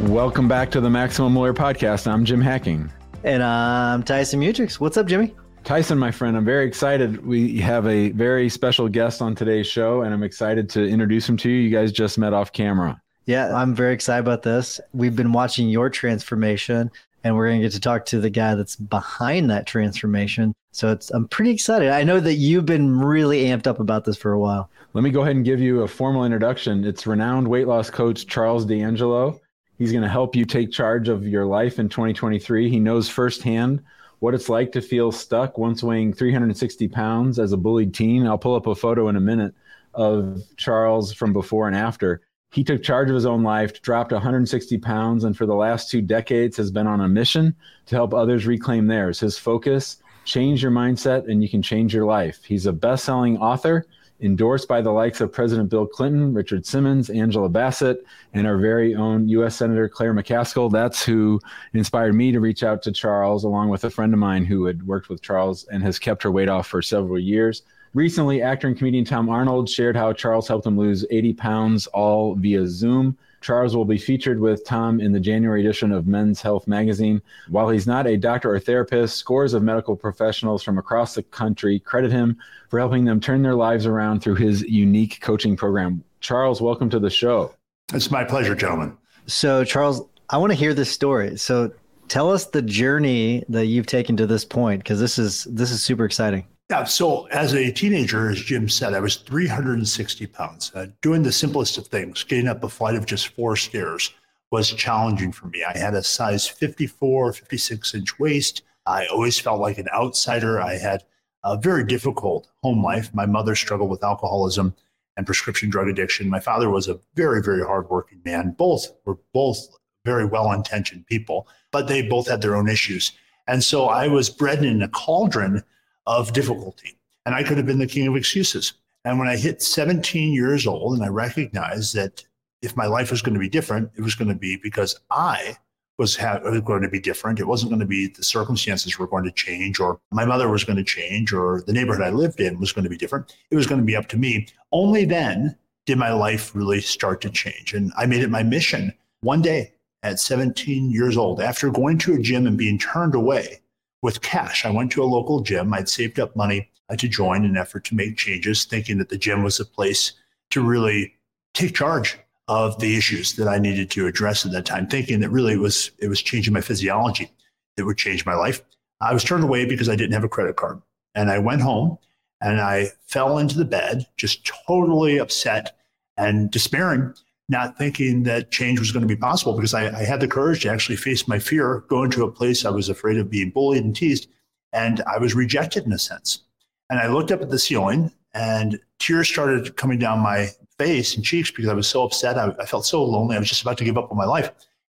Welcome 0.00 0.48
back 0.48 0.72
to 0.72 0.80
the 0.80 0.90
Maximum 0.90 1.36
Lawyer 1.36 1.54
Podcast. 1.54 2.08
I'm 2.10 2.24
Jim 2.24 2.40
Hacking. 2.40 2.90
And 3.22 3.44
I'm 3.44 4.02
Tyson 4.02 4.40
Mutrux. 4.40 4.80
What's 4.80 4.96
up, 4.96 5.06
Jimmy? 5.06 5.36
Tyson, 5.62 5.98
my 5.98 6.10
friend, 6.10 6.36
I'm 6.36 6.44
very 6.44 6.66
excited. 6.66 7.24
We 7.24 7.58
have 7.58 7.86
a 7.86 8.10
very 8.10 8.48
special 8.48 8.88
guest 8.88 9.22
on 9.22 9.36
today's 9.36 9.68
show, 9.68 10.02
and 10.02 10.12
I'm 10.12 10.24
excited 10.24 10.68
to 10.70 10.84
introduce 10.84 11.28
him 11.28 11.36
to 11.38 11.48
you. 11.48 11.58
You 11.58 11.70
guys 11.70 11.92
just 11.92 12.18
met 12.18 12.32
off 12.32 12.52
camera. 12.52 13.00
Yeah, 13.26 13.54
I'm 13.54 13.72
very 13.72 13.94
excited 13.94 14.20
about 14.20 14.42
this. 14.42 14.80
We've 14.92 15.14
been 15.14 15.32
watching 15.32 15.68
your 15.68 15.88
transformation, 15.88 16.90
and 17.22 17.36
we're 17.36 17.46
going 17.46 17.60
to 17.60 17.66
get 17.66 17.72
to 17.72 17.80
talk 17.80 18.04
to 18.06 18.20
the 18.20 18.30
guy 18.30 18.56
that's 18.56 18.74
behind 18.74 19.48
that 19.50 19.64
transformation. 19.64 20.54
So 20.72 20.90
it's 20.90 21.10
I'm 21.12 21.28
pretty 21.28 21.52
excited. 21.52 21.90
I 21.90 22.02
know 22.02 22.18
that 22.18 22.34
you've 22.34 22.66
been 22.66 22.98
really 22.98 23.44
amped 23.44 23.68
up 23.68 23.78
about 23.78 24.04
this 24.04 24.16
for 24.16 24.32
a 24.32 24.40
while. 24.40 24.68
Let 24.92 25.04
me 25.04 25.10
go 25.10 25.22
ahead 25.22 25.36
and 25.36 25.44
give 25.44 25.60
you 25.60 25.82
a 25.82 25.88
formal 25.88 26.24
introduction. 26.24 26.84
It's 26.84 27.06
renowned 27.06 27.46
weight 27.46 27.68
loss 27.68 27.90
coach 27.90 28.26
Charles 28.26 28.64
D'Angelo. 28.64 29.40
He's 29.78 29.92
going 29.92 30.02
to 30.02 30.08
help 30.08 30.36
you 30.36 30.44
take 30.44 30.70
charge 30.70 31.08
of 31.08 31.26
your 31.26 31.46
life 31.46 31.78
in 31.78 31.88
2023. 31.88 32.70
He 32.70 32.78
knows 32.78 33.08
firsthand 33.08 33.82
what 34.20 34.34
it's 34.34 34.48
like 34.48 34.72
to 34.72 34.80
feel 34.80 35.10
stuck 35.12 35.58
once 35.58 35.82
weighing 35.82 36.12
360 36.12 36.88
pounds 36.88 37.38
as 37.38 37.52
a 37.52 37.56
bullied 37.56 37.92
teen. 37.92 38.26
I'll 38.26 38.38
pull 38.38 38.54
up 38.54 38.66
a 38.66 38.74
photo 38.74 39.08
in 39.08 39.16
a 39.16 39.20
minute 39.20 39.54
of 39.92 40.42
Charles 40.56 41.12
from 41.12 41.32
before 41.32 41.66
and 41.66 41.76
after. 41.76 42.22
He 42.52 42.62
took 42.62 42.82
charge 42.84 43.08
of 43.08 43.16
his 43.16 43.26
own 43.26 43.42
life, 43.42 43.82
dropped 43.82 44.12
160 44.12 44.78
pounds, 44.78 45.24
and 45.24 45.36
for 45.36 45.44
the 45.44 45.54
last 45.54 45.90
two 45.90 46.00
decades 46.00 46.56
has 46.56 46.70
been 46.70 46.86
on 46.86 47.00
a 47.00 47.08
mission 47.08 47.54
to 47.86 47.96
help 47.96 48.14
others 48.14 48.46
reclaim 48.46 48.86
theirs. 48.86 49.18
His 49.18 49.36
focus 49.36 49.98
change 50.24 50.62
your 50.62 50.72
mindset 50.72 51.28
and 51.28 51.42
you 51.42 51.48
can 51.48 51.62
change 51.62 51.92
your 51.92 52.06
life. 52.06 52.44
He's 52.44 52.66
a 52.66 52.72
best 52.72 53.04
selling 53.04 53.38
author 53.38 53.86
endorsed 54.20 54.68
by 54.68 54.80
the 54.80 54.90
likes 54.90 55.20
of 55.20 55.32
President 55.32 55.68
Bill 55.68 55.86
Clinton, 55.86 56.32
Richard 56.32 56.64
Simmons, 56.64 57.10
Angela 57.10 57.48
Bassett, 57.48 58.04
and 58.32 58.46
our 58.46 58.56
very 58.56 58.94
own 58.94 59.28
U.S. 59.28 59.56
Senator 59.56 59.88
Claire 59.88 60.14
McCaskill. 60.14 60.70
That's 60.70 61.04
who 61.04 61.40
inspired 61.72 62.14
me 62.14 62.32
to 62.32 62.40
reach 62.40 62.62
out 62.62 62.82
to 62.82 62.92
Charles, 62.92 63.44
along 63.44 63.68
with 63.68 63.84
a 63.84 63.90
friend 63.90 64.12
of 64.12 64.20
mine 64.20 64.44
who 64.44 64.64
had 64.64 64.86
worked 64.86 65.08
with 65.08 65.22
Charles 65.22 65.64
and 65.64 65.82
has 65.82 65.98
kept 65.98 66.22
her 66.22 66.30
weight 66.30 66.48
off 66.48 66.66
for 66.66 66.82
several 66.82 67.18
years. 67.18 67.62
Recently, 67.92 68.42
actor 68.42 68.66
and 68.66 68.76
comedian 68.76 69.04
Tom 69.04 69.28
Arnold 69.28 69.68
shared 69.68 69.96
how 69.96 70.12
Charles 70.12 70.48
helped 70.48 70.66
him 70.66 70.76
lose 70.76 71.06
80 71.10 71.34
pounds 71.34 71.86
all 71.88 72.34
via 72.34 72.66
Zoom. 72.66 73.16
Charles 73.44 73.76
will 73.76 73.84
be 73.84 73.98
featured 73.98 74.40
with 74.40 74.64
Tom 74.64 75.02
in 75.02 75.12
the 75.12 75.20
January 75.20 75.60
edition 75.60 75.92
of 75.92 76.06
Men's 76.06 76.40
Health 76.40 76.66
magazine. 76.66 77.20
While 77.50 77.68
he's 77.68 77.86
not 77.86 78.06
a 78.06 78.16
doctor 78.16 78.50
or 78.50 78.58
therapist, 78.58 79.18
scores 79.18 79.52
of 79.52 79.62
medical 79.62 79.94
professionals 79.94 80.62
from 80.62 80.78
across 80.78 81.14
the 81.14 81.24
country 81.24 81.78
credit 81.78 82.10
him 82.10 82.38
for 82.70 82.78
helping 82.78 83.04
them 83.04 83.20
turn 83.20 83.42
their 83.42 83.54
lives 83.54 83.84
around 83.84 84.22
through 84.22 84.36
his 84.36 84.62
unique 84.62 85.20
coaching 85.20 85.58
program. 85.58 86.02
Charles, 86.20 86.62
welcome 86.62 86.88
to 86.88 86.98
the 86.98 87.10
show. 87.10 87.54
It's 87.92 88.10
my 88.10 88.24
pleasure, 88.24 88.54
gentlemen. 88.54 88.96
So, 89.26 89.62
Charles, 89.62 90.00
I 90.30 90.38
want 90.38 90.52
to 90.52 90.58
hear 90.58 90.72
this 90.72 90.90
story. 90.90 91.36
So, 91.36 91.70
tell 92.08 92.32
us 92.32 92.46
the 92.46 92.62
journey 92.62 93.44
that 93.50 93.66
you've 93.66 93.86
taken 93.86 94.16
to 94.16 94.26
this 94.26 94.46
point 94.46 94.82
because 94.82 95.00
this 95.00 95.18
is 95.18 95.44
this 95.50 95.70
is 95.70 95.82
super 95.82 96.06
exciting. 96.06 96.46
Yeah. 96.74 96.82
So 96.82 97.26
as 97.26 97.54
a 97.54 97.70
teenager, 97.70 98.30
as 98.30 98.40
Jim 98.40 98.68
said, 98.68 98.94
I 98.94 98.98
was 98.98 99.14
360 99.14 100.26
pounds. 100.26 100.72
Uh, 100.74 100.86
doing 101.02 101.22
the 101.22 101.30
simplest 101.30 101.78
of 101.78 101.86
things, 101.86 102.24
getting 102.24 102.48
up 102.48 102.64
a 102.64 102.68
flight 102.68 102.96
of 102.96 103.06
just 103.06 103.28
four 103.28 103.54
stairs 103.54 104.12
was 104.50 104.72
challenging 104.72 105.30
for 105.30 105.46
me. 105.46 105.62
I 105.62 105.78
had 105.78 105.94
a 105.94 106.02
size 106.02 106.48
54, 106.48 107.32
56 107.32 107.94
inch 107.94 108.18
waist. 108.18 108.62
I 108.86 109.06
always 109.06 109.38
felt 109.38 109.60
like 109.60 109.78
an 109.78 109.86
outsider. 109.94 110.60
I 110.60 110.76
had 110.76 111.04
a 111.44 111.56
very 111.56 111.84
difficult 111.84 112.48
home 112.64 112.82
life. 112.82 113.14
My 113.14 113.26
mother 113.26 113.54
struggled 113.54 113.90
with 113.90 114.02
alcoholism 114.02 114.74
and 115.16 115.26
prescription 115.26 115.70
drug 115.70 115.86
addiction. 115.86 116.28
My 116.28 116.40
father 116.40 116.70
was 116.70 116.88
a 116.88 116.98
very, 117.14 117.40
very 117.40 117.64
hardworking 117.64 118.20
man. 118.24 118.50
Both 118.50 118.88
were 119.04 119.18
both 119.32 119.64
very 120.04 120.26
well 120.26 120.50
intentioned 120.50 121.06
people, 121.06 121.46
but 121.70 121.86
they 121.86 122.02
both 122.02 122.26
had 122.26 122.42
their 122.42 122.56
own 122.56 122.68
issues. 122.68 123.12
And 123.46 123.62
so 123.62 123.86
I 123.86 124.08
was 124.08 124.28
bred 124.28 124.64
in 124.64 124.82
a 124.82 124.88
cauldron 124.88 125.62
of 126.06 126.32
difficulty. 126.32 126.98
And 127.26 127.34
I 127.34 127.42
could 127.42 127.56
have 127.56 127.66
been 127.66 127.78
the 127.78 127.86
king 127.86 128.06
of 128.06 128.16
excuses. 128.16 128.74
And 129.04 129.18
when 129.18 129.28
I 129.28 129.36
hit 129.36 129.62
17 129.62 130.32
years 130.32 130.66
old 130.66 130.94
and 130.94 131.04
I 131.04 131.08
recognized 131.08 131.94
that 131.94 132.24
if 132.62 132.76
my 132.76 132.86
life 132.86 133.10
was 133.10 133.22
going 133.22 133.34
to 133.34 133.40
be 133.40 133.48
different, 133.48 133.90
it 133.96 134.00
was 134.00 134.14
going 134.14 134.28
to 134.28 134.34
be 134.34 134.56
because 134.56 134.98
I 135.10 135.56
was, 135.98 136.16
ha- 136.16 136.38
going 136.38 136.82
to 136.82 136.88
be 136.88 137.00
different. 137.00 137.38
It 137.38 137.46
wasn't 137.46 137.70
going 137.70 137.80
to 137.80 137.86
be 137.86 138.08
the 138.08 138.22
circumstances 138.22 138.98
were 138.98 139.06
going 139.06 139.24
to 139.24 139.30
change, 139.30 139.78
or 139.78 140.00
my 140.10 140.24
mother 140.24 140.48
was 140.48 140.64
going 140.64 140.78
to 140.78 140.84
change, 140.84 141.32
or 141.32 141.62
the 141.66 141.72
neighborhood 141.72 142.04
I 142.04 142.10
lived 142.10 142.40
in 142.40 142.58
was 142.58 142.72
going 142.72 142.84
to 142.84 142.90
be 142.90 142.96
different. 142.96 143.36
It 143.50 143.56
was 143.56 143.66
going 143.66 143.80
to 143.80 143.86
be 143.86 143.94
up 143.94 144.08
to 144.08 144.16
me. 144.16 144.48
Only 144.72 145.04
then 145.04 145.56
did 145.86 145.98
my 145.98 146.12
life 146.12 146.54
really 146.54 146.80
start 146.80 147.20
to 147.20 147.30
change. 147.30 147.74
And 147.74 147.92
I 147.96 148.06
made 148.06 148.22
it 148.22 148.30
my 148.30 148.42
mission 148.42 148.92
one 149.20 149.42
day 149.42 149.74
at 150.02 150.18
17 150.18 150.90
years 150.90 151.16
old, 151.16 151.40
after 151.40 151.70
going 151.70 151.98
to 151.98 152.14
a 152.14 152.18
gym 152.18 152.46
and 152.46 152.58
being 152.58 152.78
turned 152.78 153.14
away 153.14 153.60
with 154.04 154.20
cash. 154.20 154.66
I 154.66 154.70
went 154.70 154.92
to 154.92 155.02
a 155.02 155.06
local 155.06 155.40
gym. 155.40 155.72
I'd 155.72 155.88
saved 155.88 156.20
up 156.20 156.36
money 156.36 156.70
to 156.94 157.08
join 157.08 157.42
in 157.42 157.52
an 157.52 157.56
effort 157.56 157.84
to 157.84 157.94
make 157.94 158.18
changes, 158.18 158.66
thinking 158.66 158.98
that 158.98 159.08
the 159.08 159.16
gym 159.16 159.42
was 159.42 159.58
a 159.58 159.64
place 159.64 160.12
to 160.50 160.60
really 160.60 161.14
take 161.54 161.74
charge 161.74 162.18
of 162.46 162.78
the 162.80 162.98
issues 162.98 163.32
that 163.36 163.48
I 163.48 163.56
needed 163.58 163.90
to 163.92 164.06
address 164.06 164.44
at 164.44 164.52
that 164.52 164.66
time, 164.66 164.86
thinking 164.86 165.20
that 165.20 165.30
really 165.30 165.54
it 165.54 165.60
was 165.60 165.90
it 165.98 166.08
was 166.08 166.20
changing 166.20 166.52
my 166.52 166.60
physiology 166.60 167.30
that 167.78 167.86
would 167.86 167.96
change 167.96 168.26
my 168.26 168.34
life. 168.34 168.60
I 169.00 169.14
was 169.14 169.24
turned 169.24 169.42
away 169.42 169.64
because 169.64 169.88
I 169.88 169.96
didn't 169.96 170.12
have 170.12 170.22
a 170.22 170.28
credit 170.28 170.56
card. 170.56 170.82
And 171.14 171.30
I 171.30 171.38
went 171.38 171.62
home 171.62 171.96
and 172.42 172.60
I 172.60 172.90
fell 173.06 173.38
into 173.38 173.56
the 173.56 173.64
bed, 173.64 174.06
just 174.18 174.44
totally 174.66 175.16
upset 175.16 175.78
and 176.18 176.50
despairing 176.50 177.14
not 177.48 177.76
thinking 177.76 178.22
that 178.22 178.50
change 178.50 178.78
was 178.78 178.92
going 178.92 179.06
to 179.06 179.14
be 179.14 179.20
possible 179.20 179.54
because 179.54 179.74
I, 179.74 179.88
I, 179.88 180.04
had 180.04 180.20
the 180.20 180.28
courage 180.28 180.62
to 180.62 180.70
actually 180.70 180.96
face 180.96 181.28
my 181.28 181.38
fear, 181.38 181.84
go 181.88 182.02
into 182.02 182.24
a 182.24 182.32
place 182.32 182.64
I 182.64 182.70
was 182.70 182.88
afraid 182.88 183.18
of 183.18 183.30
being 183.30 183.50
bullied 183.50 183.84
and 183.84 183.94
teased, 183.94 184.28
and 184.72 185.02
I 185.02 185.18
was 185.18 185.34
rejected 185.34 185.84
in 185.84 185.92
a 185.92 185.98
sense. 185.98 186.40
And 186.88 186.98
I 186.98 187.08
looked 187.08 187.30
up 187.30 187.42
at 187.42 187.50
the 187.50 187.58
ceiling, 187.58 188.10
and 188.32 188.78
tears 188.98 189.28
started 189.28 189.76
coming 189.76 189.98
down 189.98 190.20
my 190.20 190.48
face 190.78 191.14
and 191.14 191.24
cheeks 191.24 191.50
because 191.50 191.68
I 191.68 191.74
was 191.74 191.86
so 191.86 192.02
upset. 192.02 192.38
I, 192.38 192.50
I 192.58 192.66
felt 192.66 192.86
so 192.86 193.04
lonely. 193.04 193.36
I 193.36 193.38
was 193.38 193.48
just 193.48 193.62
about 193.62 193.78
to 193.78 193.84
give 193.84 193.98
up 193.98 194.10
on 194.10 194.16
my 194.16 194.24
life. 194.24 194.48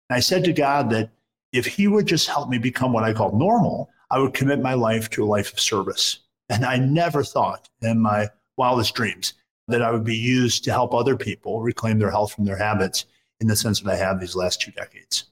And 0.08 0.16
I 0.16 0.20
said 0.20 0.44
to 0.44 0.52
God 0.52 0.90
that 0.90 1.10
if 1.52 1.66
He 1.66 1.88
would 1.88 2.06
just 2.06 2.28
help 2.28 2.48
me 2.48 2.58
become 2.58 2.92
what 2.92 3.04
I 3.04 3.12
call 3.12 3.36
normal, 3.36 3.90
I 4.10 4.18
would 4.20 4.34
commit 4.34 4.60
my 4.60 4.74
life 4.74 5.10
to 5.10 5.24
a 5.24 5.26
life 5.26 5.52
of 5.52 5.60
service. 5.60 6.20
And 6.48 6.64
I 6.64 6.76
never 6.76 7.24
thought 7.24 7.68
in 7.82 8.00
my 8.00 8.28
wildest 8.56 8.94
dreams 8.94 9.34
that 9.68 9.82
I 9.82 9.90
would 9.90 10.04
be 10.04 10.16
used 10.16 10.64
to 10.64 10.72
help 10.72 10.92
other 10.94 11.16
people 11.16 11.62
reclaim 11.62 11.98
their 11.98 12.10
health 12.10 12.32
from 12.32 12.44
their 12.44 12.56
habits 12.56 13.06
in 13.40 13.46
the 13.46 13.56
sense 13.56 13.80
that 13.80 13.90
I 13.90 13.96
have 13.96 14.20
these 14.20 14.36
last 14.36 14.60
two 14.60 14.70
decades. 14.72 15.24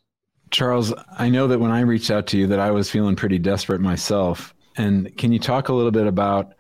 Charles, 0.51 0.93
I 1.19 1.29
know 1.29 1.47
that 1.49 1.61
when 1.61 1.71
I 1.71 1.81
reached 1.81 2.11
out 2.11 2.27
to 2.29 2.39
you 2.39 2.47
that 2.49 2.61
I 2.61 2.71
was 2.71 2.91
feeling 2.91 3.17
pretty 3.17 3.39
desperate 3.39 3.81
myself. 3.81 4.55
And 4.77 5.17
can 5.17 5.33
you 5.33 5.39
talk 5.39 5.69
a 5.69 5.73
little 5.73 5.91
bit 5.91 6.07
about 6.07 6.55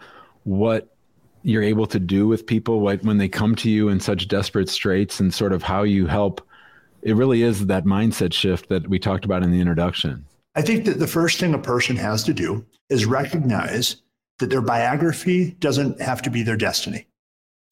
what 0.44 0.94
you're 1.42 1.62
able 1.62 1.86
to 1.86 1.98
do 1.98 2.26
with 2.26 2.46
people 2.46 2.80
when 2.80 3.18
they 3.18 3.28
come 3.28 3.54
to 3.56 3.70
you 3.70 3.88
in 3.88 4.00
such 4.00 4.28
desperate 4.28 4.68
straits 4.68 5.20
and 5.20 5.32
sort 5.32 5.52
of 5.52 5.62
how 5.62 5.82
you 5.82 6.06
help? 6.06 6.46
It 7.02 7.16
really 7.16 7.42
is 7.42 7.66
that 7.66 7.84
mindset 7.84 8.32
shift 8.32 8.68
that 8.68 8.88
we 8.88 8.98
talked 8.98 9.24
about 9.24 9.42
in 9.42 9.50
the 9.50 9.60
introduction. 9.60 10.24
I 10.54 10.62
think 10.62 10.84
that 10.84 10.98
the 10.98 11.06
first 11.06 11.40
thing 11.40 11.52
a 11.52 11.58
person 11.58 11.96
has 11.96 12.22
to 12.24 12.34
do 12.34 12.64
is 12.88 13.06
recognize 13.06 13.96
that 14.38 14.50
their 14.50 14.60
biography 14.60 15.52
doesn't 15.58 16.00
have 16.00 16.22
to 16.22 16.30
be 16.30 16.42
their 16.42 16.56
destiny. 16.56 17.06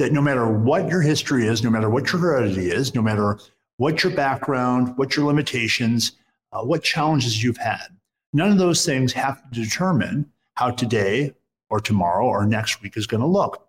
That 0.01 0.13
no 0.13 0.23
matter 0.23 0.49
what 0.49 0.89
your 0.89 1.03
history 1.03 1.47
is, 1.47 1.63
no 1.63 1.69
matter 1.69 1.91
what 1.91 2.11
your 2.11 2.23
heredity 2.23 2.71
is, 2.71 2.95
no 2.95 3.03
matter 3.03 3.39
what 3.77 4.03
your 4.03 4.15
background, 4.15 4.97
what 4.97 5.15
your 5.15 5.27
limitations, 5.27 6.13
uh, 6.55 6.63
what 6.63 6.83
challenges 6.83 7.43
you've 7.43 7.59
had, 7.59 7.89
none 8.33 8.51
of 8.51 8.57
those 8.57 8.87
things 8.87 9.13
have 9.13 9.43
to 9.51 9.63
determine 9.63 10.25
how 10.55 10.71
today 10.71 11.35
or 11.69 11.81
tomorrow 11.81 12.25
or 12.25 12.47
next 12.47 12.81
week 12.81 12.97
is 12.97 13.07
going 13.07 13.21
to 13.21 13.27
look. 13.27 13.69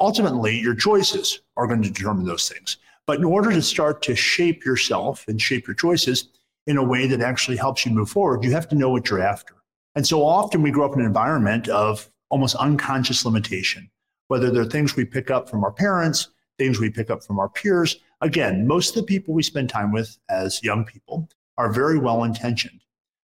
Ultimately, 0.00 0.58
your 0.58 0.74
choices 0.74 1.40
are 1.56 1.66
going 1.66 1.80
to 1.80 1.90
determine 1.90 2.26
those 2.26 2.46
things. 2.46 2.76
But 3.06 3.16
in 3.16 3.24
order 3.24 3.50
to 3.50 3.62
start 3.62 4.02
to 4.02 4.14
shape 4.14 4.66
yourself 4.66 5.24
and 5.28 5.40
shape 5.40 5.66
your 5.66 5.76
choices 5.76 6.28
in 6.66 6.76
a 6.76 6.84
way 6.84 7.06
that 7.06 7.22
actually 7.22 7.56
helps 7.56 7.86
you 7.86 7.92
move 7.92 8.10
forward, 8.10 8.44
you 8.44 8.52
have 8.52 8.68
to 8.68 8.76
know 8.76 8.90
what 8.90 9.08
you're 9.08 9.22
after. 9.22 9.54
And 9.94 10.06
so 10.06 10.22
often 10.26 10.60
we 10.60 10.72
grow 10.72 10.84
up 10.84 10.92
in 10.92 11.00
an 11.00 11.06
environment 11.06 11.68
of 11.68 12.10
almost 12.28 12.54
unconscious 12.56 13.24
limitation, 13.24 13.90
whether 14.30 14.48
they're 14.48 14.64
things 14.64 14.94
we 14.94 15.04
pick 15.04 15.28
up 15.28 15.50
from 15.50 15.64
our 15.64 15.72
parents, 15.72 16.28
things 16.56 16.78
we 16.78 16.88
pick 16.88 17.10
up 17.10 17.24
from 17.24 17.40
our 17.40 17.48
peers. 17.48 17.98
Again, 18.20 18.64
most 18.64 18.90
of 18.90 19.02
the 19.02 19.02
people 19.02 19.34
we 19.34 19.42
spend 19.42 19.68
time 19.68 19.90
with 19.90 20.16
as 20.28 20.62
young 20.62 20.84
people 20.84 21.28
are 21.58 21.72
very 21.72 21.98
well 21.98 22.22
intentioned. 22.22 22.80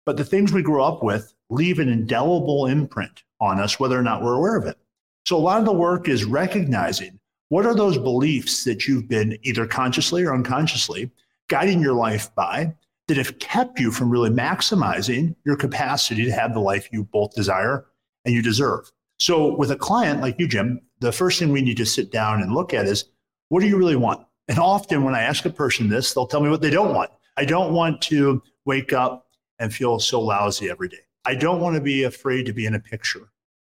But 0.08 0.18
the 0.18 0.26
things 0.26 0.52
we 0.52 0.64
grow 0.64 0.84
up 0.84 1.04
with 1.04 1.32
leave 1.52 1.78
an 1.78 1.90
indelible 1.90 2.66
imprint 2.66 3.22
on 3.40 3.60
us, 3.60 3.80
whether 3.80 4.00
or 4.00 4.02
not 4.02 4.24
we're 4.24 4.34
aware 4.34 4.58
of 4.58 4.66
it. 4.66 4.80
So 5.28 5.38
a 5.38 5.38
lot 5.38 5.60
of 5.60 5.66
the 5.66 5.74
work 5.74 6.08
is 6.08 6.26
recognizing 6.26 7.20
what 7.50 7.68
are 7.68 7.76
those 7.76 8.00
beliefs 8.00 8.64
that 8.64 8.88
you've 8.88 9.08
been 9.08 9.38
either 9.44 9.68
consciously 9.68 10.24
or 10.24 10.34
unconsciously 10.34 11.12
guiding 11.50 11.82
your 11.82 11.94
life 11.94 12.34
by 12.34 12.74
that 13.08 13.18
have 13.18 13.38
kept 13.38 13.80
you 13.80 13.92
from 13.92 14.10
really 14.10 14.32
maximizing 14.32 15.36
your 15.46 15.56
capacity 15.56 16.26
to 16.26 16.32
have 16.32 16.56
the 16.56 16.60
life 16.60 16.90
you 16.92 17.04
both 17.04 17.36
desire 17.36 17.86
and 18.26 18.34
you 18.34 18.42
deserve. 18.42 18.92
So, 19.20 19.56
with 19.56 19.72
a 19.72 19.78
client 19.78 20.22
like 20.22 20.40
you, 20.40 20.48
Jim, 20.48 20.82
the 21.06 21.12
first 21.12 21.40
thing 21.40 21.52
we 21.52 21.62
need 21.62 21.78
to 21.78 21.86
sit 21.86 22.12
down 22.12 22.42
and 22.42 22.54
look 22.54 22.74
at 22.74 22.86
is 22.86 23.06
what 23.50 23.62
do 23.62 23.68
you 23.68 23.78
really 23.78 23.96
want? 23.96 24.26
And 24.48 24.60
often, 24.60 25.04
when 25.04 25.16
I 25.16 25.22
ask 25.22 25.46
a 25.46 25.50
person 25.50 25.90
this, 25.90 26.14
they'll 26.14 26.28
tell 26.28 26.42
me 26.42 26.50
what 26.50 26.62
they 26.62 26.70
don't 26.70 26.94
want. 26.94 27.12
I 27.38 27.46
don't 27.46 27.74
want 27.74 28.02
to 28.04 28.42
wake 28.66 28.94
up 28.94 29.28
and 29.60 29.74
feel 29.74 30.00
so 30.00 30.22
lousy 30.22 30.70
every 30.70 30.90
day. 30.90 31.00
I 31.26 31.36
don't 31.36 31.60
want 31.60 31.76
to 31.76 31.82
be 31.82 32.04
afraid 32.04 32.46
to 32.46 32.54
be 32.54 32.66
in 32.66 32.76
a 32.76 32.80
picture. 32.80 33.32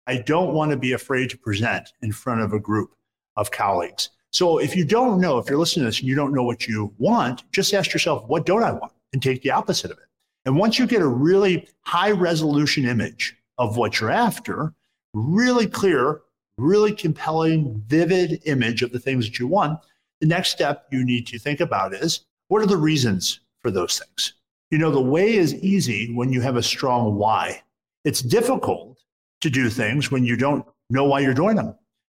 I 0.06 0.19
don't 0.19 0.55
want 0.55 0.71
to 0.71 0.77
be 0.77 0.93
afraid 0.93 1.31
to 1.31 1.38
present 1.38 1.93
in 2.03 2.12
front 2.12 2.41
of 2.41 2.53
a 2.53 2.61
group 2.61 2.91
of 3.37 3.50
colleagues. 3.50 4.11
So, 4.32 4.59
if 4.59 4.77
you 4.77 4.85
don't 4.85 5.21
know, 5.21 5.38
if 5.38 5.49
you're 5.49 5.59
listening 5.59 5.85
to 5.85 5.88
this 5.88 6.00
and 6.00 6.09
you 6.09 6.15
don't 6.15 6.32
know 6.32 6.44
what 6.44 6.69
you 6.69 6.94
want, 6.99 7.50
just 7.53 7.75
ask 7.75 7.93
yourself, 7.93 8.25
what 8.29 8.47
don't 8.47 8.62
I 8.62 8.73
want? 8.73 8.93
And 9.12 9.23
take 9.23 9.43
the 9.43 9.50
opposite 9.50 9.91
of 9.91 9.99
it. 9.99 10.05
And 10.44 10.56
once 10.56 10.79
you 10.79 10.87
get 10.87 11.03
a 11.03 11.06
really 11.06 11.69
high 11.82 12.12
resolution 12.12 12.87
image 12.87 13.37
of 13.59 13.77
what 13.77 14.00
you're 14.00 14.11
after, 14.11 14.73
really 15.12 15.67
clear, 15.67 16.23
really 16.60 16.92
compelling, 16.92 17.82
vivid 17.86 18.40
image 18.44 18.82
of 18.82 18.92
the 18.92 18.98
things 18.98 19.26
that 19.26 19.38
you 19.38 19.46
want, 19.46 19.80
the 20.20 20.26
next 20.26 20.50
step 20.50 20.86
you 20.90 21.04
need 21.04 21.26
to 21.28 21.38
think 21.38 21.60
about 21.60 21.94
is 21.94 22.24
what 22.48 22.62
are 22.62 22.66
the 22.66 22.76
reasons 22.76 23.40
for 23.60 23.70
those 23.70 23.98
things? 23.98 24.34
You 24.70 24.78
know, 24.78 24.90
the 24.90 25.00
way 25.00 25.34
is 25.34 25.54
easy 25.56 26.14
when 26.14 26.32
you 26.32 26.40
have 26.40 26.56
a 26.56 26.62
strong 26.62 27.16
why. 27.16 27.62
It's 28.04 28.22
difficult 28.22 29.02
to 29.40 29.50
do 29.50 29.68
things 29.68 30.10
when 30.10 30.24
you 30.24 30.36
don't 30.36 30.64
know 30.90 31.04
why 31.04 31.20
you're 31.20 31.34
doing 31.34 31.56
them. 31.56 31.74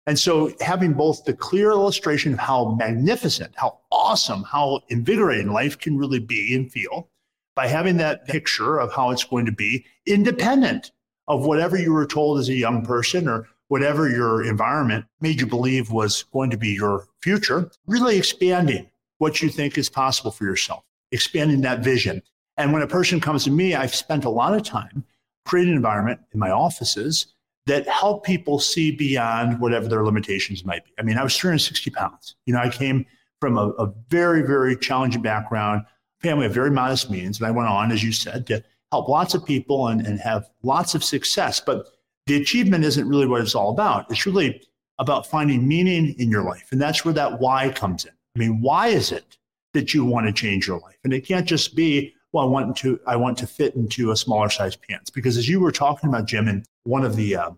And 0.07 0.19
so 0.19 0.53
having 0.61 0.95
both 0.95 1.25
the 1.25 1.33
clear 1.33 1.71
illustration 1.71 2.33
of 2.33 2.39
how 2.39 2.75
magnificent, 2.79 3.53
how 3.57 3.79
awesome, 3.91 4.43
how 4.43 4.81
invigorating 4.89 5.53
life 5.53 5.79
can 5.79 5.97
really 5.97 6.19
be 6.19 6.55
and 6.55 6.71
feel 6.71 7.09
by 7.55 7.69
having 7.69 7.99
that 7.99 8.27
picture 8.27 8.79
of 8.79 8.93
how 8.93 9.11
it's 9.11 9.25
going 9.25 9.47
to 9.47 9.53
be 9.53 9.85
independent 10.07 10.91
of 11.29 11.47
whatever 11.47 11.79
you 11.79 11.93
were 11.93 12.07
told 12.07 12.41
as 12.41 12.49
a 12.49 12.55
young 12.55 12.85
person 12.85 13.29
or 13.29 13.47
whatever 13.73 14.07
your 14.07 14.45
environment 14.45 15.03
made 15.23 15.41
you 15.41 15.47
believe 15.47 15.91
was 15.91 16.25
going 16.25 16.51
to 16.51 16.59
be 16.59 16.69
your 16.69 17.07
future, 17.23 17.71
really 17.87 18.19
expanding 18.19 18.87
what 19.17 19.41
you 19.41 19.49
think 19.49 19.79
is 19.79 19.89
possible 19.89 20.31
for 20.31 20.45
yourself, 20.45 20.85
expanding 21.11 21.63
that 21.63 21.79
vision. 21.79 22.23
And 22.59 22.75
when 22.75 22.83
a 22.83 22.87
person 22.87 23.19
comes 23.19 23.45
to 23.45 23.51
me, 23.51 23.75
I've 23.75 23.95
spent 23.95 24.27
a 24.27 24.29
lot 24.29 24.55
of 24.55 24.63
time 24.63 25.07
creating 25.47 25.73
an 25.73 25.79
environment 25.79 26.21
in 26.35 26.39
my 26.39 26.51
offices 26.51 27.29
that 27.65 27.89
help 27.89 28.27
people 28.27 28.59
see 28.59 28.91
beyond 28.91 29.59
whatever 29.59 29.89
their 29.89 30.05
limitations 30.05 30.67
might 30.67 30.85
be. 30.85 30.91
I 30.99 31.03
mean, 31.03 31.17
I 31.17 31.25
was 31.25 31.35
360 31.39 31.93
pounds. 31.93 32.37
You 32.45 32.53
know, 32.53 32.61
I 32.61 32.69
came 32.69 33.07
from 33.41 33.57
a, 33.57 33.69
a 33.79 33.91
very, 34.11 34.43
very 34.43 34.77
challenging 34.77 35.23
background, 35.23 35.87
family 36.21 36.45
of 36.45 36.53
very 36.53 36.71
modest 36.71 37.11
means. 37.11 37.39
And 37.39 37.47
I 37.47 37.51
went 37.51 37.71
on, 37.71 37.91
as 37.91 38.05
you 38.05 38.13
said, 38.13 38.47
to 38.49 38.63
help 38.91 39.09
lots 39.09 39.33
of 39.33 39.47
people 39.47 39.87
and, 39.87 40.07
and 40.07 40.21
have 40.21 40.51
lots 40.63 40.95
of 40.95 41.03
success. 41.03 41.59
But 41.59 41.87
the 42.27 42.41
achievement 42.41 42.85
isn't 42.85 43.09
really 43.09 43.27
what 43.27 43.41
it's 43.41 43.55
all 43.55 43.71
about. 43.71 44.11
It's 44.11 44.27
really 44.27 44.63
about 44.99 45.27
finding 45.27 45.67
meaning 45.67 46.15
in 46.19 46.31
your 46.31 46.45
life. 46.45 46.69
And 46.71 46.81
that's 46.81 47.05
where 47.05 47.15
that 47.15 47.41
why 47.41 47.71
comes 47.71 48.05
in. 48.05 48.13
I 48.37 48.39
mean, 48.39 48.61
why 48.61 48.89
is 48.89 49.13
it 49.13 49.37
that 49.75 49.93
you 49.93 50.05
want 50.05 50.27
to 50.27 50.33
change 50.33 50.67
your 50.67 50.79
life? 50.79 50.99
And 51.05 51.13
it 51.13 51.27
can't 51.27 51.47
just 51.47 51.75
be, 51.75 52.15
well, 52.33 52.45
I 52.45 52.49
want 52.49 52.77
to, 52.79 53.01
I 53.07 53.17
want 53.17 53.39
to 53.39 53.47
fit 53.47 53.75
into 53.75 54.11
a 54.11 54.17
smaller 54.17 54.49
size 54.49 54.77
pants. 54.77 55.11
Because 55.11 55.37
as 55.37 55.49
you 55.49 55.61
were 55.61 55.73
talking 55.73 56.09
about, 56.09 56.27
Jim, 56.27 56.49
in 56.49 56.65
one 56.85 57.05
of 57.05 57.17
the 57.17 57.37
uh, 57.37 57.51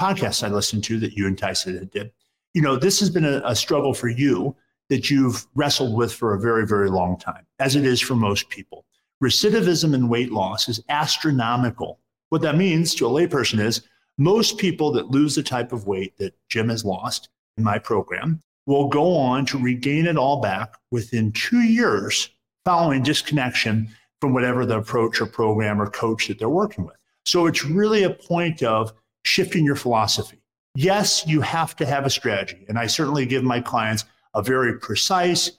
podcasts 0.00 0.46
I 0.46 0.48
listened 0.48 0.84
to 0.84 0.98
that 1.00 1.14
you 1.14 1.26
and 1.26 1.36
Tyson 1.36 1.88
did, 1.92 2.12
you 2.54 2.62
know, 2.62 2.76
this 2.76 3.00
has 3.00 3.10
been 3.10 3.24
a, 3.24 3.42
a 3.44 3.56
struggle 3.56 3.94
for 3.94 4.08
you 4.08 4.54
that 4.90 5.10
you've 5.10 5.46
wrestled 5.54 5.96
with 5.96 6.12
for 6.12 6.34
a 6.34 6.40
very, 6.40 6.66
very 6.66 6.90
long 6.90 7.18
time, 7.18 7.46
as 7.58 7.74
it 7.74 7.84
is 7.84 8.00
for 8.00 8.14
most 8.14 8.48
people 8.50 8.84
recidivism 9.24 9.94
in 9.94 10.08
weight 10.08 10.32
loss 10.32 10.68
is 10.68 10.82
astronomical. 10.88 11.98
What 12.28 12.42
that 12.42 12.56
means 12.56 12.94
to 12.96 13.06
a 13.06 13.10
layperson 13.10 13.58
is 13.58 13.82
most 14.18 14.58
people 14.58 14.92
that 14.92 15.10
lose 15.10 15.34
the 15.34 15.42
type 15.42 15.72
of 15.72 15.86
weight 15.86 16.16
that 16.18 16.34
Jim 16.48 16.68
has 16.68 16.84
lost 16.84 17.28
in 17.56 17.64
my 17.64 17.78
program 17.78 18.40
will 18.66 18.88
go 18.88 19.16
on 19.16 19.44
to 19.46 19.58
regain 19.58 20.06
it 20.06 20.16
all 20.16 20.40
back 20.40 20.74
within 20.90 21.32
two 21.32 21.60
years 21.60 22.30
following 22.64 23.02
disconnection 23.02 23.88
from 24.20 24.32
whatever 24.32 24.64
the 24.64 24.78
approach 24.78 25.20
or 25.20 25.26
program 25.26 25.80
or 25.80 25.90
coach 25.90 26.28
that 26.28 26.38
they're 26.38 26.48
working 26.48 26.84
with. 26.84 26.96
So 27.26 27.46
it's 27.46 27.64
really 27.64 28.04
a 28.04 28.10
point 28.10 28.62
of 28.62 28.92
shifting 29.24 29.64
your 29.64 29.76
philosophy. 29.76 30.38
Yes, 30.76 31.26
you 31.26 31.40
have 31.40 31.76
to 31.76 31.86
have 31.86 32.06
a 32.06 32.10
strategy. 32.10 32.64
And 32.68 32.78
I 32.78 32.86
certainly 32.86 33.26
give 33.26 33.44
my 33.44 33.60
clients 33.60 34.04
a 34.34 34.42
very 34.42 34.78
precise, 34.78 35.50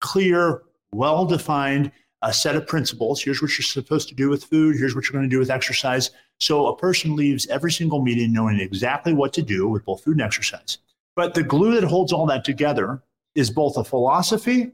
clear, 0.00 0.62
well 0.92 1.26
defined 1.26 1.92
a 2.24 2.32
set 2.32 2.56
of 2.56 2.66
principles. 2.66 3.22
Here's 3.22 3.40
what 3.42 3.56
you're 3.56 3.64
supposed 3.64 4.08
to 4.08 4.14
do 4.14 4.30
with 4.30 4.44
food. 4.44 4.76
Here's 4.76 4.94
what 4.94 5.04
you're 5.04 5.12
going 5.12 5.28
to 5.28 5.34
do 5.34 5.38
with 5.38 5.50
exercise. 5.50 6.10
So 6.40 6.66
a 6.66 6.76
person 6.76 7.14
leaves 7.14 7.46
every 7.48 7.70
single 7.70 8.02
meeting 8.02 8.32
knowing 8.32 8.58
exactly 8.58 9.12
what 9.12 9.32
to 9.34 9.42
do 9.42 9.68
with 9.68 9.84
both 9.84 10.02
food 10.02 10.14
and 10.14 10.22
exercise. 10.22 10.78
But 11.16 11.34
the 11.34 11.42
glue 11.42 11.78
that 11.78 11.84
holds 11.84 12.12
all 12.12 12.26
that 12.26 12.44
together 12.44 13.02
is 13.34 13.50
both 13.50 13.76
a 13.76 13.84
philosophy 13.84 14.72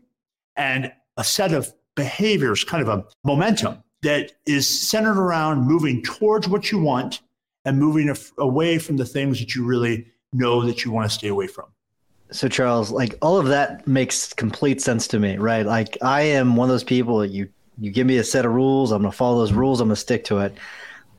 and 0.57 0.92
a 1.16 1.25
set 1.25 1.52
of 1.52 1.75
behaviors, 1.97 2.62
kind 2.62 2.83
of 2.83 2.88
a 2.88 3.04
momentum 3.25 3.83
that 4.02 4.33
is 4.47 4.66
centered 4.66 5.19
around 5.19 5.66
moving 5.66 6.02
towards 6.02 6.49
what 6.49 6.71
you 6.71 6.78
want 6.78 7.21
and 7.64 7.78
moving 7.78 8.14
away 8.38 8.78
from 8.78 8.97
the 8.97 9.04
things 9.04 9.40
that 9.40 9.54
you 9.54 9.64
really 9.64 10.07
know 10.33 10.64
that 10.64 10.85
you 10.85 10.92
want 10.92 11.11
to 11.11 11.14
stay 11.14 11.28
away 11.28 11.49
from. 11.49 11.66
So 12.33 12.49
Charles, 12.49 12.91
like 12.91 13.17
all 13.23 13.39
of 13.39 13.47
that 13.47 13.87
makes 13.87 14.33
complete 14.33 14.81
sense 14.81 15.09
to 15.09 15.19
me, 15.19 15.37
right? 15.37 15.67
Like 15.67 15.99
I 16.03 16.23
am 16.23 16.57
one 16.57 16.69
of 16.69 16.75
those 16.75 16.85
people 16.85 17.19
that 17.19 17.31
you 17.31 17.49
you 17.79 17.91
give 17.91 18.07
me 18.07 18.19
a 18.19 18.25
set 18.25 18.45
of 18.45 18.53
rules, 18.53 18.93
I'm 18.93 19.03
gonna 19.03 19.13
follow 19.13 19.39
those 19.39 19.53
rules, 19.53 19.81
I'm 19.81 19.89
gonna 19.89 19.97
stick 19.97 20.25
to 20.25 20.39
it. 20.39 20.55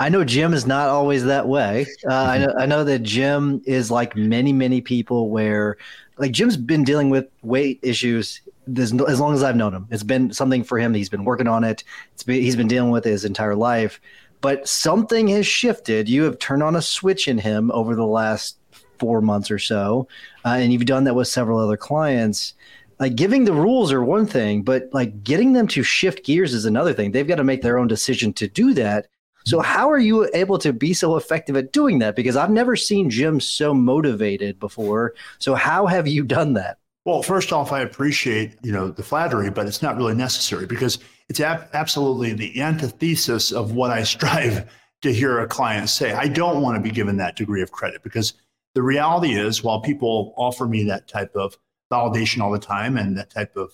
I 0.02 0.10
know 0.10 0.24
Jim 0.24 0.56
is 0.56 0.66
not 0.66 0.90
always 0.90 1.26
that 1.26 1.48
way. 1.48 1.86
Uh, 2.10 2.14
I, 2.14 2.38
know, 2.40 2.54
I 2.58 2.66
know 2.66 2.84
that 2.84 3.04
Jim 3.04 3.62
is 3.66 3.92
like 3.92 4.16
many, 4.16 4.52
many 4.52 4.82
people 4.82 5.30
where, 5.30 5.78
like, 6.18 6.32
Jim's 6.32 6.58
been 6.58 6.84
dealing 6.84 7.12
with 7.12 7.28
weight 7.44 7.80
issues 7.84 8.42
as 8.78 8.94
long 8.94 9.36
as 9.36 9.44
I've 9.44 9.56
known 9.56 9.76
him. 9.76 9.88
It's 9.92 10.02
been 10.02 10.34
something 10.34 10.64
for 10.64 10.80
him. 10.80 10.96
He's 10.96 11.10
been 11.10 11.24
working 11.24 11.48
on 11.48 11.64
it. 11.64 11.84
It's 12.14 12.24
been, 12.24 12.42
he's 12.42 12.56
been 12.56 12.68
dealing 12.68 12.90
with 12.90 13.06
it 13.06 13.12
his 13.12 13.26
entire 13.26 13.56
life. 13.56 14.02
But 14.42 14.68
something 14.68 15.28
has 15.28 15.46
shifted. 15.46 16.10
You 16.10 16.24
have 16.24 16.40
turned 16.40 16.64
on 16.64 16.76
a 16.76 16.82
switch 16.82 17.28
in 17.28 17.38
him 17.38 17.70
over 17.70 17.94
the 17.94 18.08
last 18.08 18.58
four 19.02 19.20
months 19.20 19.50
or 19.50 19.58
so, 19.58 20.08
uh, 20.46 20.50
and 20.50 20.72
you've 20.72 20.86
done 20.86 21.06
that 21.06 21.16
with 21.16 21.28
several 21.28 21.58
other 21.58 21.76
clients. 21.76 22.54
Like 23.00 23.16
giving 23.16 23.46
the 23.46 23.54
rules 23.54 23.92
are 23.92 24.04
one 24.04 24.28
thing, 24.28 24.62
but 24.62 24.90
like 24.94 25.24
getting 25.24 25.54
them 25.54 25.68
to 25.70 25.82
shift 25.82 26.24
gears 26.24 26.54
is 26.54 26.66
another 26.66 26.94
thing. 26.94 27.12
They've 27.12 27.28
got 27.28 27.38
to 27.38 27.44
make 27.44 27.64
their 27.64 27.80
own 27.80 27.88
decision 27.88 28.32
to 28.34 28.48
do 28.48 28.76
that. 28.76 29.08
So 29.44 29.60
how 29.60 29.90
are 29.90 29.98
you 29.98 30.30
able 30.36 30.60
to 30.60 30.72
be 30.72 30.94
so 30.94 31.18
effective 31.18 31.58
at 31.58 31.74
doing 31.74 31.98
that? 31.98 32.16
Because 32.16 32.36
I've 32.36 32.52
never 32.52 32.76
seen 32.76 33.10
Jim 33.10 33.40
so 33.40 33.74
motivated 33.74 34.60
before. 34.60 35.16
So 35.40 35.56
how 35.56 35.88
have 35.88 36.08
you 36.08 36.24
done 36.24 36.54
that? 36.54 36.78
Well, 37.04 37.24
first 37.24 37.52
off, 37.52 37.72
I 37.72 37.82
appreciate 37.82 38.56
you 38.62 38.72
know 38.72 38.92
the 38.92 39.02
flattery, 39.02 39.50
but 39.50 39.66
it's 39.66 39.82
not 39.82 39.98
really 39.98 40.14
necessary 40.14 40.68
because 40.68 41.00
it's 41.28 41.40
ab- 41.40 41.70
absolutely 41.74 42.34
the 42.34 42.62
antithesis 42.62 43.52
of 43.52 43.72
what 43.72 43.90
I 43.90 44.04
strive 44.16 44.70
to 45.02 45.14
hear 45.14 45.40
a 45.40 45.48
client 45.48 45.90
say, 45.90 46.14
I 46.14 46.28
don't 46.28 46.62
want 46.62 46.76
to 46.76 46.82
be 46.82 46.92
given 46.92 47.18
that 47.18 47.36
degree 47.36 47.62
of 47.62 47.72
credit 47.72 48.04
because 48.04 48.34
the 48.74 48.82
reality 48.82 49.34
is, 49.34 49.64
while 49.64 49.82
people 49.82 50.34
offer 50.38 50.68
me 50.68 50.84
that 50.86 51.08
type 51.08 51.36
of 51.36 51.58
validation 51.92 52.42
all 52.42 52.52
the 52.52 52.60
time 52.60 52.98
and 52.98 53.18
that 53.18 53.30
type 53.30 53.56
of 53.56 53.72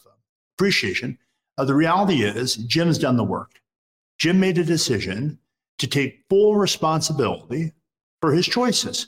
appreciation, 0.56 1.18
uh, 1.58 1.66
the 1.66 1.76
reality 1.76 2.24
is 2.24 2.56
Jim's 2.56 2.98
done 2.98 3.18
the 3.18 3.24
work. 3.24 3.62
Jim 4.18 4.40
made 4.40 4.58
a 4.58 4.64
decision 4.64 5.38
to 5.78 5.88
take 5.88 6.24
full 6.30 6.56
responsibility 6.56 7.74
for 8.22 8.34
his 8.34 8.48
choices. 8.48 9.08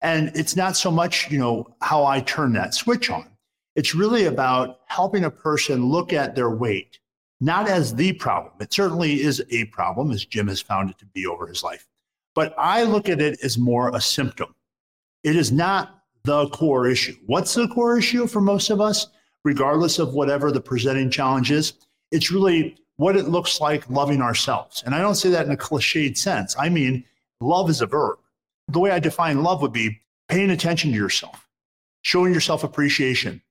And 0.00 0.30
it's 0.34 0.54
not 0.54 0.76
so 0.76 0.90
much, 0.90 1.30
you 1.30 1.38
know, 1.38 1.66
how 1.80 2.04
I 2.04 2.20
turn 2.20 2.52
that 2.52 2.74
switch 2.74 3.10
on. 3.10 3.28
It's 3.74 3.94
really 3.94 4.26
about 4.26 4.80
helping 4.86 5.24
a 5.24 5.30
person 5.30 5.86
look 5.86 6.12
at 6.12 6.36
their 6.36 6.50
weight, 6.50 7.00
not 7.40 7.68
as 7.68 7.94
the 7.94 8.12
problem. 8.12 8.52
It 8.60 8.72
certainly 8.72 9.22
is 9.22 9.42
a 9.50 9.64
problem, 9.66 10.12
as 10.12 10.24
Jim 10.24 10.46
has 10.46 10.60
found 10.60 10.90
it 10.90 10.98
to 10.98 11.06
be 11.06 11.26
over 11.26 11.46
his 11.48 11.64
life. 11.64 11.88
But 12.34 12.54
I 12.56 12.84
look 12.84 13.08
at 13.08 13.20
it 13.20 13.40
as 13.42 13.58
more 13.58 13.94
a 13.94 14.00
symptom. 14.00 14.54
It 15.24 15.36
is 15.36 15.50
not 15.50 16.02
the 16.24 16.48
core 16.50 16.86
issue. 16.86 17.16
What's 17.26 17.54
the 17.54 17.66
core 17.68 17.98
issue 17.98 18.26
for 18.26 18.40
most 18.40 18.70
of 18.70 18.80
us, 18.80 19.08
regardless 19.42 19.98
of 19.98 20.14
whatever 20.14 20.52
the 20.52 20.60
presenting 20.60 21.10
challenge 21.10 21.50
is? 21.50 21.74
It's 22.12 22.30
really 22.30 22.76
what 22.96 23.16
it 23.16 23.28
looks 23.28 23.60
like 23.60 23.88
loving 23.90 24.22
ourselves. 24.22 24.82
And 24.84 24.94
I 24.94 25.00
don't 25.00 25.16
say 25.16 25.30
that 25.30 25.46
in 25.46 25.52
a 25.52 25.56
cliched 25.56 26.16
sense. 26.16 26.54
I 26.58 26.68
mean, 26.68 27.04
love 27.40 27.68
is 27.70 27.80
a 27.80 27.86
verb. 27.86 28.18
The 28.68 28.78
way 28.78 28.90
I 28.90 28.98
define 28.98 29.42
love 29.42 29.62
would 29.62 29.72
be 29.72 30.00
paying 30.28 30.50
attention 30.50 30.90
to 30.90 30.96
yourself, 30.96 31.48
showing 32.02 32.32
yourself 32.32 32.62
appreciation, 32.62 33.42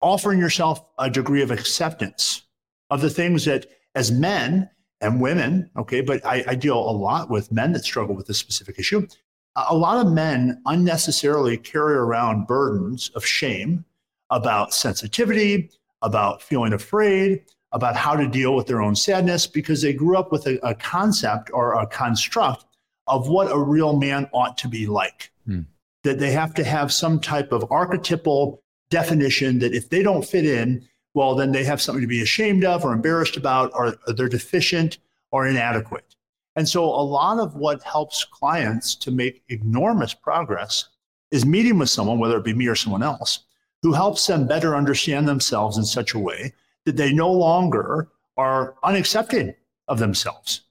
offering 0.00 0.38
yourself 0.38 0.84
a 0.98 1.10
degree 1.10 1.42
of 1.42 1.50
acceptance 1.50 2.42
of 2.90 3.00
the 3.00 3.10
things 3.10 3.44
that, 3.46 3.66
as 3.94 4.12
men 4.12 4.68
and 5.00 5.20
women, 5.20 5.70
okay, 5.76 6.00
but 6.00 6.24
I, 6.24 6.44
I 6.46 6.54
deal 6.54 6.78
a 6.78 6.92
lot 6.92 7.30
with 7.30 7.52
men 7.52 7.72
that 7.72 7.84
struggle 7.84 8.14
with 8.14 8.26
this 8.26 8.38
specific 8.38 8.78
issue. 8.78 9.06
A 9.56 9.74
lot 9.74 10.04
of 10.04 10.12
men 10.12 10.60
unnecessarily 10.66 11.56
carry 11.56 11.94
around 11.94 12.46
burdens 12.46 13.10
of 13.14 13.24
shame 13.24 13.84
about 14.30 14.74
sensitivity, 14.74 15.70
about 16.02 16.42
feeling 16.42 16.72
afraid, 16.72 17.44
about 17.72 17.96
how 17.96 18.16
to 18.16 18.26
deal 18.26 18.54
with 18.54 18.66
their 18.66 18.82
own 18.82 18.96
sadness 18.96 19.46
because 19.46 19.82
they 19.82 19.92
grew 19.92 20.16
up 20.16 20.32
with 20.32 20.46
a, 20.46 20.58
a 20.66 20.74
concept 20.74 21.50
or 21.52 21.74
a 21.74 21.86
construct 21.86 22.64
of 23.06 23.28
what 23.28 23.50
a 23.50 23.58
real 23.58 23.96
man 23.96 24.28
ought 24.32 24.56
to 24.58 24.68
be 24.68 24.86
like. 24.86 25.30
Hmm. 25.46 25.62
That 26.04 26.18
they 26.18 26.32
have 26.32 26.54
to 26.54 26.64
have 26.64 26.92
some 26.92 27.20
type 27.20 27.52
of 27.52 27.70
archetypal 27.70 28.62
definition 28.90 29.58
that 29.58 29.74
if 29.74 29.88
they 29.88 30.02
don't 30.02 30.24
fit 30.24 30.46
in, 30.46 30.86
well, 31.14 31.34
then 31.34 31.52
they 31.52 31.64
have 31.64 31.80
something 31.80 32.02
to 32.02 32.08
be 32.08 32.22
ashamed 32.22 32.64
of 32.64 32.84
or 32.84 32.92
embarrassed 32.92 33.36
about, 33.36 33.70
or, 33.74 33.96
or 34.06 34.12
they're 34.12 34.28
deficient 34.28 34.98
or 35.30 35.46
inadequate. 35.46 36.14
And 36.56 36.68
so, 36.68 36.84
a 36.84 37.02
lot 37.02 37.38
of 37.38 37.56
what 37.56 37.82
helps 37.82 38.24
clients 38.24 38.94
to 38.96 39.10
make 39.10 39.42
enormous 39.48 40.14
progress 40.14 40.88
is 41.30 41.44
meeting 41.44 41.78
with 41.78 41.88
someone, 41.88 42.18
whether 42.18 42.36
it 42.36 42.44
be 42.44 42.54
me 42.54 42.68
or 42.68 42.76
someone 42.76 43.02
else, 43.02 43.40
who 43.82 43.92
helps 43.92 44.26
them 44.26 44.46
better 44.46 44.76
understand 44.76 45.26
themselves 45.26 45.76
in 45.76 45.84
such 45.84 46.14
a 46.14 46.18
way 46.18 46.52
that 46.86 46.96
they 46.96 47.12
no 47.12 47.30
longer 47.30 48.08
are 48.36 48.74
unaccepting 48.84 49.54
of 49.88 49.98
themselves, 49.98 50.62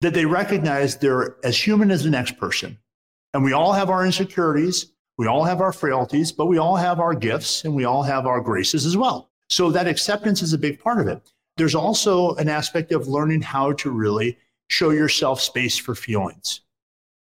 that 0.00 0.14
they 0.14 0.26
recognize 0.26 0.96
they're 0.96 1.36
as 1.44 1.56
human 1.56 1.90
as 1.90 2.04
the 2.04 2.10
next 2.10 2.38
person. 2.38 2.76
And 3.32 3.44
we 3.44 3.52
all 3.52 3.72
have 3.72 3.90
our 3.90 4.04
insecurities, 4.04 4.92
we 5.16 5.26
all 5.26 5.44
have 5.44 5.60
our 5.60 5.72
frailties, 5.72 6.32
but 6.32 6.46
we 6.46 6.58
all 6.58 6.76
have 6.76 6.98
our 6.98 7.14
gifts 7.14 7.64
and 7.64 7.74
we 7.74 7.84
all 7.84 8.02
have 8.02 8.26
our 8.26 8.40
graces 8.40 8.86
as 8.86 8.96
well. 8.96 9.30
So 9.48 9.70
that 9.70 9.86
acceptance 9.86 10.42
is 10.42 10.52
a 10.52 10.58
big 10.58 10.80
part 10.80 11.00
of 11.00 11.08
it. 11.08 11.20
There's 11.56 11.74
also 11.74 12.34
an 12.36 12.48
aspect 12.48 12.90
of 12.92 13.08
learning 13.08 13.42
how 13.42 13.72
to 13.74 13.90
really 13.90 14.38
show 14.70 14.90
yourself 14.90 15.40
space 15.40 15.76
for 15.76 15.94
feelings, 15.94 16.62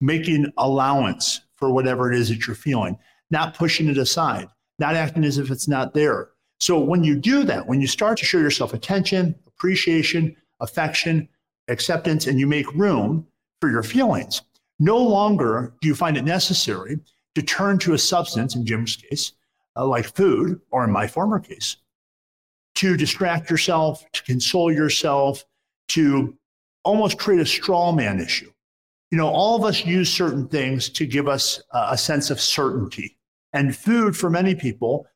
making 0.00 0.52
allowance 0.58 1.42
for 1.54 1.70
whatever 1.70 2.12
it 2.12 2.18
is 2.18 2.28
that 2.28 2.46
you're 2.46 2.56
feeling, 2.56 2.98
not 3.30 3.54
pushing 3.56 3.88
it 3.88 3.98
aside, 3.98 4.48
not 4.78 4.94
acting 4.94 5.24
as 5.24 5.38
if 5.38 5.50
it's 5.50 5.68
not 5.68 5.94
there, 5.94 6.30
so 6.58 6.78
when 6.78 7.04
you 7.04 7.16
do 7.16 7.44
that, 7.44 7.66
when 7.66 7.80
you 7.80 7.86
start 7.86 8.18
to 8.18 8.24
show 8.24 8.38
yourself 8.38 8.72
attention, 8.72 9.34
appreciation, 9.46 10.36
affection, 10.60 11.28
acceptance, 11.68 12.26
and 12.26 12.40
you 12.40 12.46
make 12.46 12.72
room 12.74 13.26
for 13.60 13.70
your 13.70 13.82
feelings, 13.82 14.42
no 14.78 14.98
longer 14.98 15.74
do 15.80 15.88
you 15.88 15.94
find 15.94 16.16
it 16.16 16.24
necessary 16.24 16.98
to 17.34 17.42
turn 17.42 17.78
to 17.78 17.92
a 17.92 17.98
substance, 17.98 18.54
in 18.54 18.64
Jim's 18.64 18.96
case, 18.96 19.32
uh, 19.76 19.84
like 19.84 20.14
food, 20.14 20.60
or 20.70 20.84
in 20.84 20.90
my 20.90 21.06
former 21.06 21.38
case, 21.38 21.76
to 22.76 22.96
distract 22.96 23.50
yourself, 23.50 24.04
to 24.12 24.22
console 24.22 24.72
yourself, 24.72 25.44
to 25.88 26.34
almost 26.86 27.18
create 27.18 27.40
a 27.40 27.46
straw 27.46 27.92
man 27.92 28.20
issue. 28.20 28.50
You 29.10 29.18
know, 29.18 29.28
all 29.28 29.56
of 29.56 29.64
us 29.64 29.84
use 29.84 30.12
certain 30.12 30.48
things 30.48 30.88
to 30.90 31.04
give 31.04 31.28
us 31.28 31.60
a 31.72 31.98
sense 31.98 32.30
of 32.30 32.40
certainty. 32.40 33.18
And 33.52 33.76
food, 33.76 34.16
for 34.16 34.30
many 34.30 34.54
people, 34.54 35.06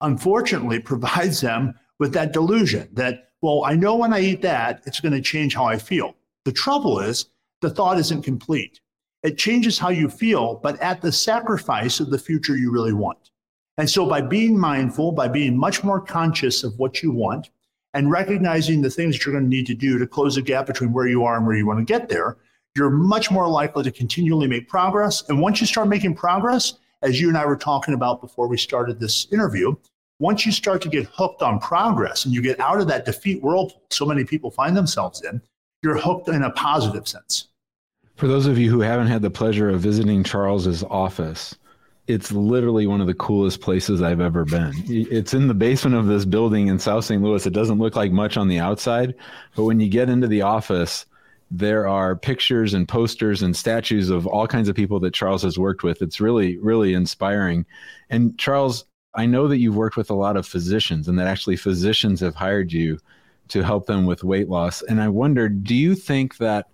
unfortunately 0.00 0.80
provides 0.92 1.40
them 1.40 1.74
with 1.98 2.12
that 2.14 2.32
delusion 2.32 2.88
that, 2.92 3.30
well, 3.42 3.64
I 3.64 3.74
know 3.74 3.96
when 3.96 4.12
I 4.12 4.20
eat 4.20 4.42
that, 4.42 4.82
it's 4.86 5.00
going 5.00 5.14
to 5.14 5.20
change 5.20 5.54
how 5.54 5.64
I 5.64 5.78
feel. 5.78 6.14
The 6.44 6.52
trouble 6.52 6.98
is, 6.98 7.26
the 7.60 7.70
thought 7.70 7.98
isn't 7.98 8.22
complete. 8.22 8.80
It 9.22 9.36
changes 9.36 9.78
how 9.78 9.90
you 9.90 10.08
feel, 10.08 10.56
but 10.62 10.80
at 10.80 11.02
the 11.02 11.12
sacrifice 11.12 12.00
of 12.00 12.10
the 12.10 12.18
future 12.18 12.56
you 12.56 12.72
really 12.72 12.94
want. 12.94 13.30
And 13.76 13.88
so, 13.88 14.06
by 14.06 14.20
being 14.20 14.58
mindful, 14.58 15.12
by 15.12 15.28
being 15.28 15.56
much 15.56 15.84
more 15.84 16.00
conscious 16.00 16.64
of 16.64 16.78
what 16.78 17.02
you 17.02 17.12
want, 17.12 17.50
and 17.94 18.10
recognizing 18.10 18.82
the 18.82 18.90
things 18.90 19.16
that 19.16 19.24
you're 19.24 19.32
going 19.32 19.44
to 19.44 19.50
need 19.50 19.66
to 19.66 19.74
do 19.74 19.98
to 19.98 20.06
close 20.06 20.36
the 20.36 20.42
gap 20.42 20.66
between 20.66 20.92
where 20.92 21.08
you 21.08 21.24
are 21.24 21.36
and 21.36 21.46
where 21.46 21.56
you 21.56 21.66
want 21.66 21.78
to 21.78 21.84
get 21.84 22.08
there, 22.08 22.36
you're 22.76 22.90
much 22.90 23.30
more 23.30 23.48
likely 23.48 23.82
to 23.82 23.90
continually 23.90 24.46
make 24.46 24.68
progress. 24.68 25.28
And 25.28 25.40
once 25.40 25.60
you 25.60 25.66
start 25.66 25.88
making 25.88 26.14
progress, 26.14 26.74
as 27.02 27.20
you 27.20 27.28
and 27.28 27.36
I 27.36 27.46
were 27.46 27.56
talking 27.56 27.94
about 27.94 28.20
before 28.20 28.46
we 28.46 28.56
started 28.56 29.00
this 29.00 29.26
interview, 29.32 29.74
once 30.20 30.44
you 30.44 30.52
start 30.52 30.82
to 30.82 30.88
get 30.88 31.06
hooked 31.06 31.42
on 31.42 31.58
progress 31.58 32.24
and 32.24 32.34
you 32.34 32.42
get 32.42 32.60
out 32.60 32.80
of 32.80 32.86
that 32.88 33.06
defeat 33.06 33.42
whirlpool 33.42 33.82
so 33.90 34.04
many 34.04 34.22
people 34.22 34.50
find 34.50 34.76
themselves 34.76 35.22
in, 35.22 35.40
you're 35.82 35.98
hooked 35.98 36.28
in 36.28 36.42
a 36.42 36.50
positive 36.50 37.08
sense. 37.08 37.48
For 38.16 38.28
those 38.28 38.46
of 38.46 38.58
you 38.58 38.70
who 38.70 38.80
haven't 38.80 39.06
had 39.06 39.22
the 39.22 39.30
pleasure 39.30 39.70
of 39.70 39.80
visiting 39.80 40.22
Charles's 40.22 40.84
office, 40.84 41.56
it's 42.06 42.32
literally 42.32 42.86
one 42.86 43.00
of 43.00 43.06
the 43.06 43.14
coolest 43.14 43.60
places 43.60 44.02
I've 44.02 44.20
ever 44.20 44.44
been. 44.44 44.72
It's 44.86 45.34
in 45.34 45.48
the 45.48 45.54
basement 45.54 45.96
of 45.96 46.06
this 46.06 46.24
building 46.24 46.68
in 46.68 46.78
South 46.78 47.04
St. 47.04 47.22
Louis. 47.22 47.46
It 47.46 47.52
doesn't 47.52 47.78
look 47.78 47.96
like 47.96 48.10
much 48.10 48.36
on 48.36 48.48
the 48.48 48.58
outside, 48.58 49.14
but 49.54 49.64
when 49.64 49.80
you 49.80 49.88
get 49.88 50.10
into 50.10 50.26
the 50.26 50.42
office, 50.42 51.06
there 51.50 51.88
are 51.88 52.16
pictures 52.16 52.74
and 52.74 52.88
posters 52.88 53.42
and 53.42 53.56
statues 53.56 54.08
of 54.08 54.26
all 54.26 54.46
kinds 54.46 54.68
of 54.68 54.76
people 54.76 55.00
that 55.00 55.14
Charles 55.14 55.42
has 55.42 55.58
worked 55.58 55.82
with. 55.82 56.00
It's 56.00 56.20
really, 56.20 56.58
really 56.58 56.94
inspiring. 56.94 57.66
And 58.08 58.38
Charles, 58.38 58.84
I 59.14 59.26
know 59.26 59.48
that 59.48 59.58
you've 59.58 59.76
worked 59.76 59.96
with 59.96 60.10
a 60.10 60.14
lot 60.14 60.36
of 60.36 60.46
physicians 60.46 61.08
and 61.08 61.18
that 61.18 61.26
actually 61.26 61.56
physicians 61.56 62.20
have 62.20 62.36
hired 62.36 62.72
you 62.72 62.98
to 63.48 63.62
help 63.62 63.86
them 63.86 64.06
with 64.06 64.22
weight 64.22 64.48
loss. 64.48 64.82
And 64.82 65.02
I 65.02 65.08
wonder, 65.08 65.48
do 65.48 65.74
you 65.74 65.96
think 65.96 66.36
that 66.36 66.68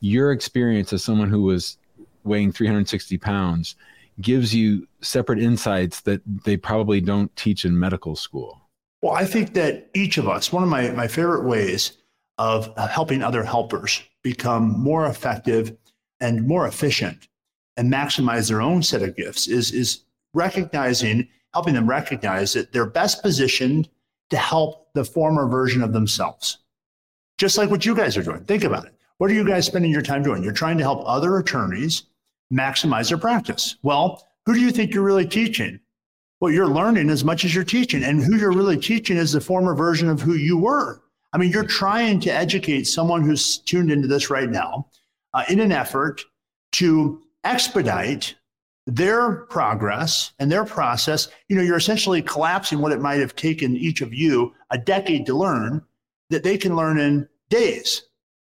your 0.00 0.32
experience 0.32 0.92
as 0.92 1.04
someone 1.04 1.28
who 1.28 1.42
was 1.42 1.76
weighing 2.24 2.52
360 2.52 3.18
pounds 3.18 3.76
gives 4.20 4.54
you 4.54 4.86
separate 5.00 5.42
insights 5.42 6.00
that 6.02 6.20
they 6.44 6.56
probably 6.56 7.00
don't 7.00 7.34
teach 7.36 7.64
in 7.64 7.78
medical 7.78 8.14
school? 8.16 8.60
Well, 9.00 9.12
I 9.12 9.24
think 9.24 9.54
that 9.54 9.90
each 9.94 10.18
of 10.18 10.28
us, 10.28 10.52
one 10.52 10.62
of 10.62 10.68
my, 10.68 10.90
my 10.90 11.08
favorite 11.08 11.44
ways 11.44 11.98
of 12.38 12.72
uh, 12.76 12.86
helping 12.86 13.22
other 13.22 13.42
helpers 13.42 14.02
become 14.22 14.78
more 14.80 15.06
effective 15.06 15.76
and 16.20 16.46
more 16.46 16.66
efficient 16.66 17.28
and 17.76 17.92
maximize 17.92 18.48
their 18.48 18.62
own 18.62 18.82
set 18.82 19.02
of 19.02 19.16
gifts 19.16 19.48
is, 19.48 19.72
is 19.72 20.04
recognizing 20.34 21.28
helping 21.52 21.74
them 21.74 21.88
recognize 21.88 22.52
that 22.54 22.72
they're 22.72 22.86
best 22.86 23.22
positioned 23.22 23.88
to 24.30 24.36
help 24.36 24.92
the 24.94 25.04
former 25.04 25.46
version 25.46 25.82
of 25.82 25.92
themselves. 25.92 26.58
Just 27.38 27.58
like 27.58 27.70
what 27.70 27.84
you 27.84 27.94
guys 27.94 28.16
are 28.16 28.22
doing. 28.22 28.44
Think 28.44 28.64
about 28.64 28.86
it. 28.86 28.94
What 29.18 29.30
are 29.30 29.34
you 29.34 29.46
guys 29.46 29.66
spending 29.66 29.90
your 29.90 30.02
time 30.02 30.22
doing? 30.22 30.42
You're 30.42 30.52
trying 30.52 30.78
to 30.78 30.84
help 30.84 31.02
other 31.04 31.36
attorneys 31.36 32.04
maximize 32.52 33.08
their 33.08 33.18
practice. 33.18 33.76
Well, 33.82 34.26
who 34.46 34.54
do 34.54 34.60
you 34.60 34.70
think 34.70 34.92
you're 34.92 35.04
really 35.04 35.26
teaching? 35.26 35.80
Well, 36.40 36.52
you're 36.52 36.68
learning 36.68 37.08
as 37.10 37.24
much 37.24 37.44
as 37.44 37.54
you're 37.54 37.64
teaching. 37.64 38.02
And 38.02 38.22
who 38.22 38.36
you're 38.36 38.52
really 38.52 38.76
teaching 38.76 39.16
is 39.16 39.32
the 39.32 39.40
former 39.40 39.74
version 39.74 40.08
of 40.08 40.20
who 40.20 40.34
you 40.34 40.58
were. 40.58 41.02
I 41.32 41.38
mean, 41.38 41.50
you're 41.50 41.64
trying 41.64 42.20
to 42.20 42.30
educate 42.30 42.84
someone 42.84 43.22
who's 43.22 43.58
tuned 43.58 43.90
into 43.90 44.08
this 44.08 44.28
right 44.28 44.50
now 44.50 44.88
uh, 45.32 45.44
in 45.48 45.60
an 45.60 45.72
effort 45.72 46.22
to 46.72 47.22
expedite 47.44 48.34
their 48.86 49.46
progress 49.46 50.32
and 50.38 50.50
their 50.50 50.64
process, 50.64 51.28
you 51.48 51.56
know, 51.56 51.62
you're 51.62 51.76
essentially 51.76 52.20
collapsing 52.20 52.80
what 52.80 52.92
it 52.92 53.00
might 53.00 53.20
have 53.20 53.36
taken 53.36 53.76
each 53.76 54.00
of 54.00 54.12
you 54.12 54.52
a 54.70 54.78
decade 54.78 55.24
to 55.26 55.34
learn 55.34 55.82
that 56.30 56.42
they 56.42 56.58
can 56.58 56.74
learn 56.74 56.98
in 56.98 57.28
days. 57.48 58.02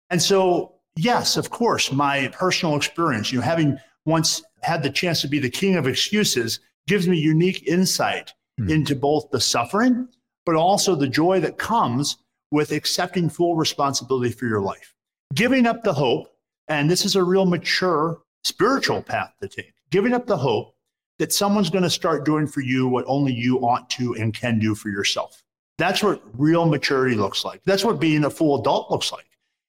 And 0.10 0.22
so, 0.22 0.76
yes, 0.96 1.38
of 1.38 1.50
course, 1.50 1.92
my 1.92 2.28
personal 2.30 2.76
experience, 2.76 3.32
you 3.32 3.40
know, 3.40 3.46
having 3.46 3.80
once 4.08 4.42
had 4.64 4.82
the 4.82 4.90
chance 4.90 5.22
to 5.22 5.28
be 5.28 5.38
the 5.38 5.50
king 5.50 5.76
of 5.76 5.86
excuses 5.86 6.62
gives 6.88 7.08
me 7.08 7.18
unique 7.18 7.68
insight 7.68 8.34
mm. 8.60 8.72
into 8.72 8.96
both 8.96 9.30
the 9.30 9.40
suffering, 9.40 10.08
but 10.46 10.56
also 10.56 10.96
the 10.96 11.08
joy 11.08 11.40
that 11.42 11.58
comes 11.58 12.18
with 12.50 12.72
accepting 12.72 13.30
full 13.30 13.56
responsibility 13.56 14.32
for 14.32 14.46
your 14.46 14.62
life. 14.62 14.96
Giving 15.36 15.68
up 15.68 15.84
the 15.84 15.94
hope 15.94 16.34
And 16.70 16.90
this 16.90 17.06
is 17.06 17.16
a 17.16 17.24
real 17.24 17.46
mature 17.46 18.22
spiritual 18.44 19.02
path 19.02 19.34
to 19.42 19.48
take, 19.48 19.74
giving 19.90 20.14
up 20.14 20.26
the 20.26 20.38
hope 20.38 20.76
that 21.20 21.34
someone's 21.34 21.70
going 21.70 21.84
to 21.84 21.90
start 21.90 22.26
doing 22.26 22.48
for 22.48 22.62
you 22.62 22.88
what 22.88 23.06
only 23.08 23.34
you 23.34 23.60
ought 23.60 23.90
to 23.92 24.16
and 24.16 24.34
can 24.34 24.60
do 24.60 24.76
for 24.76 24.90
yourself. 24.90 25.44
That's 25.78 26.04
what 26.04 26.22
real 26.34 26.66
maturity 26.66 27.16
looks 27.16 27.46
like. 27.46 27.62
That's 27.66 27.84
what 27.86 28.00
being 28.00 28.26
a 28.26 28.30
full 28.30 28.60
adult 28.60 28.92
looks 28.92 29.12
like. 29.12 29.26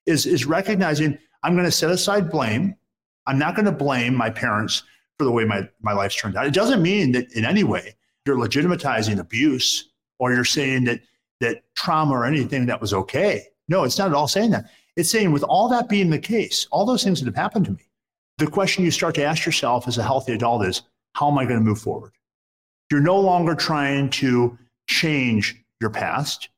Is 0.07 0.27
is 0.27 0.47
recognizing 0.47 1.19
I'm 1.43 1.55
going 1.55 1.67
to 1.67 1.73
set 1.73 1.91
aside 1.91 2.31
blame. 2.31 2.75
I'm 3.29 3.39
not 3.39 3.55
going 3.55 3.67
to 3.67 3.73
blame 3.73 4.15
my 4.15 4.31
parents 4.31 4.83
for 5.19 5.25
the 5.25 5.31
way 5.31 5.45
my, 5.45 5.69
my 5.81 5.93
life's 5.93 6.17
turned 6.17 6.37
out. 6.37 6.47
It 6.47 6.55
doesn't 6.55 6.83
mean 6.83 7.13
that 7.13 7.31
in 7.33 7.45
any 7.45 7.63
way 7.63 7.95
you're 8.27 8.37
legitimatizing 8.37 9.19
abuse 9.19 9.91
or 10.19 10.33
you're 10.33 10.45
saying 10.45 10.85
that 10.85 11.01
that 11.41 11.63
trauma 11.77 12.13
or 12.13 12.25
anything 12.25 12.67
that 12.67 12.81
was 12.81 12.93
okay. 12.93 13.45
No, 13.69 13.85
it's 13.85 13.99
not 13.99 14.09
at 14.09 14.15
all 14.15 14.27
saying 14.27 14.51
that. 14.51 14.71
It's 14.97 15.11
saying 15.11 15.31
with 15.31 15.45
all 15.45 15.69
that 15.69 15.89
being 15.89 16.11
the 16.11 16.19
case, 16.19 16.67
all 16.73 16.85
those 16.85 17.05
things 17.05 17.21
that 17.21 17.27
have 17.27 17.37
happened 17.37 17.67
to 17.67 17.71
me, 17.71 17.89
the 18.39 18.47
question 18.49 18.85
you 18.85 18.91
start 18.91 19.15
to 19.17 19.25
ask 19.25 19.47
yourself 19.47 19.87
as 19.87 19.99
a 19.99 20.03
healthy 20.03 20.33
adult 20.33 20.65
is, 20.65 20.83
how 21.15 21.31
am 21.31 21.39
I 21.39 21.45
going 21.45 21.61
to 21.61 21.65
move 21.65 21.81
forward? 21.81 22.13
You're 22.91 23.01
no 23.01 23.21
longer 23.21 23.55
trying 23.55 24.11
to 24.11 24.59
change 24.89 25.63
your 25.81 25.91
past. 25.91 26.49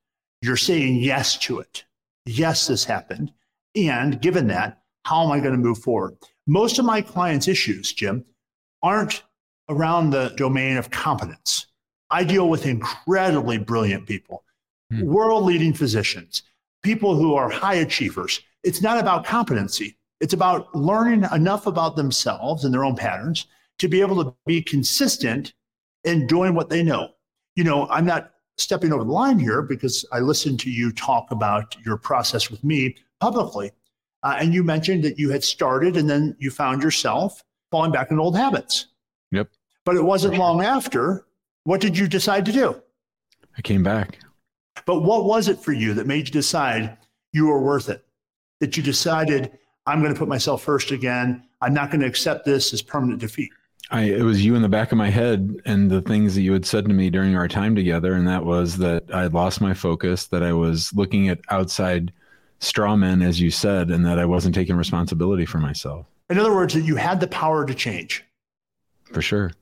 You're 0.41 0.57
saying 0.57 0.97
yes 0.97 1.37
to 1.39 1.59
it. 1.59 1.85
Yes, 2.25 2.67
this 2.69 2.85
happened. 2.85 3.33
And 3.77 4.21
given 4.23 4.47
that, 4.47 4.83
how 5.05 5.25
am 5.25 5.33
I 5.33 5.41
going 5.41 5.53
to 5.53 5.59
move 5.59 5.79
forward? 5.79 6.17
Most 6.50 6.80
of 6.80 6.85
my 6.85 7.00
clients' 7.00 7.47
issues, 7.47 7.92
Jim, 7.92 8.25
aren't 8.83 9.23
around 9.69 10.11
the 10.11 10.35
domain 10.37 10.78
of 10.78 10.90
competence. 10.90 11.69
I 12.11 12.25
deal 12.25 12.49
with 12.49 12.66
incredibly 12.66 13.57
brilliant 13.57 14.04
people, 14.04 14.42
hmm. 14.90 15.02
world 15.02 15.45
leading 15.45 15.73
physicians, 15.73 16.42
people 16.83 17.14
who 17.14 17.37
are 17.37 17.49
high 17.49 17.76
achievers. 17.76 18.40
It's 18.64 18.83
not 18.83 18.99
about 18.99 19.25
competency, 19.25 19.97
it's 20.19 20.35
about 20.35 20.75
learning 20.75 21.25
enough 21.33 21.69
about 21.69 21.95
themselves 21.95 22.64
and 22.64 22.75
their 22.75 22.85
own 22.85 22.97
patterns 22.97 23.47
to 23.78 23.87
be 23.87 24.00
able 24.00 24.25
to 24.25 24.35
be 24.45 24.61
consistent 24.61 25.54
in 26.02 26.26
doing 26.26 26.57
what 26.57 26.69
they 26.69 26.83
know. 26.83 27.11
You 27.54 27.62
know, 27.62 27.87
I'm 27.90 28.07
not 28.07 28.33
stepping 28.59 28.92
over 28.92 29.04
the 29.04 29.12
line 29.12 29.38
here 29.38 29.62
because 29.62 30.04
I 30.11 30.19
listened 30.19 30.59
to 30.61 30.71
you 30.71 30.90
talk 30.90 31.30
about 31.30 31.76
your 31.87 31.97
process 31.97 32.50
with 32.50 32.64
me 32.64 32.97
publicly. 33.21 33.71
Uh, 34.23 34.37
and 34.39 34.53
you 34.53 34.62
mentioned 34.62 35.03
that 35.05 35.19
you 35.19 35.31
had 35.31 35.43
started 35.43 35.97
and 35.97 36.09
then 36.09 36.37
you 36.39 36.50
found 36.50 36.83
yourself 36.83 37.43
falling 37.71 37.93
back 37.93 38.11
in 38.11 38.19
old 38.19 38.37
habits. 38.37 38.89
Yep. 39.33 39.49
But 39.85 39.97
it 39.97 40.05
wasn't 40.05 40.37
long 40.37 40.62
after. 40.62 41.27
What 41.65 41.81
did 41.81 41.97
you 41.97 42.09
decide 42.09 42.45
to 42.47 42.53
do? 42.53 42.83
I 43.57 43.62
came 43.62 43.83
back. 43.83 44.19
But 44.87 45.00
what 45.00 45.25
was 45.25 45.49
it 45.49 45.59
for 45.59 45.73
you 45.73 45.95
that 45.95 46.07
made 46.07 46.27
you 46.27 46.33
decide 46.33 46.97
you 47.33 47.47
were 47.47 47.61
worth 47.61 47.89
it? 47.89 48.05
That 48.61 48.77
you 48.77 48.83
decided, 48.83 49.59
I'm 49.87 50.00
going 50.00 50.12
to 50.12 50.19
put 50.19 50.29
myself 50.29 50.62
first 50.62 50.91
again. 50.91 51.45
I'm 51.61 51.75
not 51.75 51.91
going 51.91 52.00
to 52.00 52.07
accept 52.07 52.45
this 52.45 52.73
as 52.73 52.83
permanent 52.83 53.21
defeat. 53.21 53.50
I, 53.91 54.03
it 54.03 54.23
was 54.23 54.45
you 54.45 54.55
in 54.55 54.62
the 54.62 54.69
back 54.69 54.93
of 54.93 54.99
my 54.99 55.11
head 55.11 55.57
and 55.67 55.91
the 55.91 56.03
things 56.03 56.35
that 56.35 56.43
you 56.43 56.53
had 56.53 56.65
said 56.65 56.87
to 56.87 56.95
me 56.95 57.11
during 57.11 57.35
our 57.37 57.49
time 57.49 57.75
together. 57.75 58.15
And 58.15 58.27
that 58.29 58.45
was 58.45 58.77
that 58.79 59.05
I 59.12 59.23
had 59.23 59.35
lost 59.35 59.61
my 59.61 59.75
focus, 59.75 60.27
that 60.29 60.43
I 60.43 60.53
was 60.53 60.93
looking 60.95 61.29
at 61.29 61.41
outside 61.50 62.12
straw 62.61 62.97
men, 62.97 63.23
as 63.23 63.40
you 63.40 63.50
said, 63.50 63.90
and 63.90 64.05
that 64.07 64.19
I 64.19 64.25
wasn't 64.25 64.55
taking 64.55 64.76
responsibility 64.76 65.45
for 65.45 65.59
myself. 65.59 66.07
In 66.29 66.38
other 66.38 66.55
words, 66.55 66.75
that 66.75 66.83
you 66.83 66.97
had 66.97 67.21
the 67.21 67.26
power 67.26 67.64
to 67.67 67.75
change. 67.75 68.25
For 69.12 69.23
sure. 69.23 69.52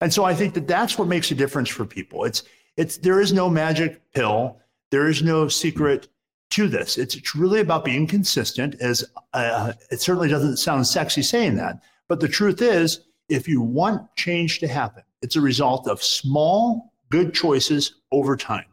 And 0.00 0.12
so 0.12 0.24
I 0.24 0.34
think 0.34 0.54
that 0.54 0.68
that's 0.68 0.98
what 0.98 1.08
makes 1.08 1.30
a 1.30 1.34
difference 1.34 1.68
for 1.68 1.84
people. 1.84 2.24
It's, 2.24 2.44
it's, 2.76 2.98
there 2.98 3.20
is 3.20 3.32
no 3.32 3.48
magic 3.48 4.00
pill. 4.12 4.58
There 4.90 5.08
is 5.08 5.22
no 5.22 5.48
secret 5.48 6.08
to 6.50 6.68
this. 6.68 6.98
It's, 6.98 7.16
it's 7.16 7.34
really 7.34 7.60
about 7.60 7.84
being 7.84 8.06
consistent 8.06 8.76
as 8.80 9.04
uh, 9.32 9.72
it 9.90 10.00
certainly 10.00 10.28
doesn't 10.28 10.58
sound 10.58 10.86
sexy 10.86 11.22
saying 11.22 11.56
that, 11.56 11.82
but 12.08 12.20
the 12.20 12.28
truth 12.28 12.62
is 12.62 13.00
if 13.28 13.48
you 13.48 13.60
want 13.60 14.14
change 14.16 14.60
to 14.60 14.68
happen, 14.68 15.02
it's 15.22 15.36
a 15.36 15.40
result 15.40 15.88
of 15.88 16.02
small, 16.02 16.92
good 17.10 17.34
choices 17.34 17.96
over 18.12 18.36
time. 18.36 18.66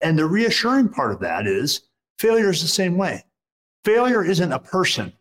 And 0.00 0.18
the 0.18 0.26
reassuring 0.26 0.88
part 0.88 1.12
of 1.12 1.20
that 1.20 1.46
is 1.46 1.82
failure 2.22 2.50
is 2.50 2.62
the 2.62 2.68
same 2.68 2.96
way. 2.96 3.24
Failure 3.84 4.24
isn't 4.24 4.52
a 4.52 4.58
person, 4.60 5.12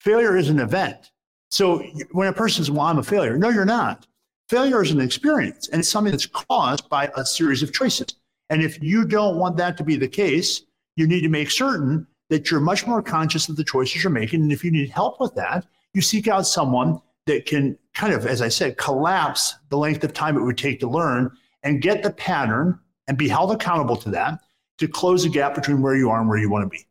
failure 0.00 0.38
is 0.38 0.48
an 0.48 0.58
event. 0.58 1.10
So 1.50 1.84
when 2.12 2.28
a 2.28 2.32
person 2.32 2.64
says, 2.64 2.70
Well, 2.70 2.86
I'm 2.86 2.98
a 2.98 3.02
failure, 3.02 3.36
no, 3.36 3.50
you're 3.50 3.66
not. 3.66 4.06
Failure 4.48 4.82
is 4.82 4.90
an 4.90 5.00
experience, 5.00 5.68
and 5.68 5.80
it's 5.80 5.88
something 5.88 6.12
that's 6.12 6.26
caused 6.26 6.88
by 6.88 7.10
a 7.16 7.26
series 7.26 7.62
of 7.62 7.74
choices. 7.74 8.06
And 8.48 8.62
if 8.62 8.82
you 8.82 9.04
don't 9.04 9.36
want 9.36 9.56
that 9.58 9.76
to 9.76 9.84
be 9.84 9.96
the 9.96 10.08
case, 10.08 10.62
you 10.96 11.06
need 11.06 11.22
to 11.22 11.28
make 11.28 11.50
certain 11.50 12.06
that 12.30 12.50
you're 12.50 12.60
much 12.60 12.86
more 12.86 13.02
conscious 13.02 13.48
of 13.48 13.56
the 13.56 13.64
choices 13.64 14.02
you're 14.02 14.10
making. 14.10 14.40
And 14.40 14.52
if 14.52 14.64
you 14.64 14.70
need 14.70 14.88
help 14.88 15.20
with 15.20 15.34
that, 15.34 15.66
you 15.94 16.00
seek 16.00 16.26
out 16.26 16.46
someone 16.46 17.00
that 17.26 17.44
can 17.44 17.76
kind 17.92 18.14
of, 18.14 18.24
as 18.24 18.40
I 18.40 18.48
said, 18.48 18.78
collapse 18.78 19.56
the 19.68 19.76
length 19.76 20.04
of 20.04 20.12
time 20.12 20.36
it 20.36 20.42
would 20.42 20.58
take 20.58 20.80
to 20.80 20.88
learn 20.88 21.30
and 21.64 21.82
get 21.82 22.02
the 22.02 22.10
pattern 22.10 22.78
and 23.08 23.18
be 23.18 23.28
held 23.28 23.50
accountable 23.50 23.96
to 23.96 24.10
that 24.10 24.38
to 24.78 24.88
close 24.88 25.22
the 25.22 25.28
gap 25.28 25.54
between 25.54 25.82
where 25.82 25.96
you 25.96 26.10
are 26.10 26.20
and 26.20 26.28
where 26.28 26.38
you 26.38 26.50
want 26.50 26.64
to 26.64 26.68
be. 26.68 26.86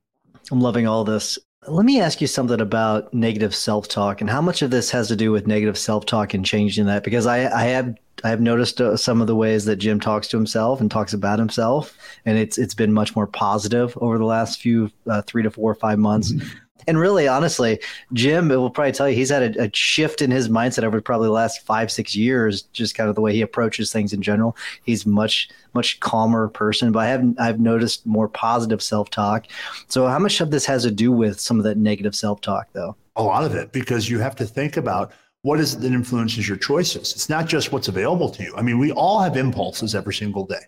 I'm 0.51 0.61
loving 0.61 0.87
all 0.87 1.03
this. 1.03 1.39
Let 1.67 1.85
me 1.85 1.99
ask 1.99 2.21
you 2.21 2.27
something 2.27 2.61
about 2.61 3.11
negative 3.13 3.55
self-talk 3.55 4.21
and 4.21 4.29
how 4.29 4.41
much 4.41 4.61
of 4.61 4.69
this 4.69 4.91
has 4.91 5.07
to 5.07 5.15
do 5.15 5.31
with 5.31 5.47
negative 5.47 5.77
self-talk 5.77 6.35
and 6.35 6.45
changing 6.45 6.85
that 6.85 7.03
because 7.03 7.25
I, 7.25 7.49
I 7.51 7.63
have 7.65 7.95
I 8.23 8.29
have 8.29 8.39
noticed 8.39 8.79
uh, 8.79 8.95
some 8.95 9.19
of 9.19 9.27
the 9.27 9.35
ways 9.35 9.65
that 9.65 9.75
Jim 9.77 9.99
talks 9.99 10.27
to 10.29 10.37
himself 10.37 10.79
and 10.79 10.89
talks 10.89 11.13
about 11.13 11.37
himself, 11.37 11.97
and 12.25 12.37
it's 12.37 12.57
it's 12.57 12.73
been 12.73 12.93
much 12.93 13.15
more 13.15 13.27
positive 13.27 13.97
over 13.99 14.17
the 14.17 14.25
last 14.25 14.61
few 14.61 14.91
uh, 15.07 15.21
three 15.23 15.43
to 15.43 15.51
four 15.51 15.71
or 15.71 15.75
five 15.75 15.99
months. 15.99 16.31
Mm-hmm. 16.31 16.47
And 16.87 16.99
really, 16.99 17.27
honestly, 17.27 17.79
Jim 18.13 18.49
will 18.49 18.69
probably 18.69 18.91
tell 18.91 19.09
you 19.09 19.15
he's 19.15 19.29
had 19.29 19.55
a, 19.55 19.63
a, 19.63 19.69
shift 19.73 20.21
in 20.21 20.29
his 20.29 20.49
mindset 20.49 20.83
over 20.83 21.01
probably 21.01 21.27
the 21.27 21.33
last 21.33 21.65
five, 21.65 21.91
six 21.91 22.15
years, 22.15 22.63
just 22.73 22.95
kind 22.95 23.09
of 23.09 23.15
the 23.15 23.21
way 23.21 23.33
he 23.33 23.41
approaches 23.41 23.91
things 23.91 24.13
in 24.13 24.21
general. 24.21 24.55
He's 24.83 25.05
much, 25.05 25.49
much 25.73 25.99
calmer 25.99 26.47
person, 26.47 26.91
but 26.91 26.99
I 26.99 27.07
haven't, 27.07 27.39
I've 27.39 27.59
noticed 27.59 28.05
more 28.05 28.27
positive 28.27 28.83
self 28.83 29.09
talk. 29.09 29.47
So 29.87 30.07
how 30.07 30.19
much 30.19 30.41
of 30.41 30.51
this 30.51 30.65
has 30.65 30.83
to 30.83 30.91
do 30.91 31.11
with 31.11 31.39
some 31.39 31.57
of 31.57 31.63
that 31.63 31.77
negative 31.77 32.15
self 32.15 32.41
talk 32.41 32.67
though? 32.73 32.95
A 33.15 33.23
lot 33.23 33.45
of 33.45 33.55
it, 33.55 33.71
because 33.71 34.09
you 34.09 34.19
have 34.19 34.35
to 34.35 34.45
think 34.45 34.77
about 34.77 35.11
what 35.41 35.59
is 35.59 35.75
it 35.75 35.81
that 35.81 35.93
influences 35.93 36.47
your 36.47 36.57
choices? 36.57 37.13
It's 37.13 37.29
not 37.29 37.47
just 37.47 37.71
what's 37.71 37.87
available 37.87 38.29
to 38.29 38.43
you. 38.43 38.53
I 38.57 38.61
mean, 38.61 38.79
we 38.79 38.91
all 38.91 39.21
have 39.21 39.37
impulses 39.37 39.95
every 39.95 40.13
single 40.13 40.45
day. 40.45 40.61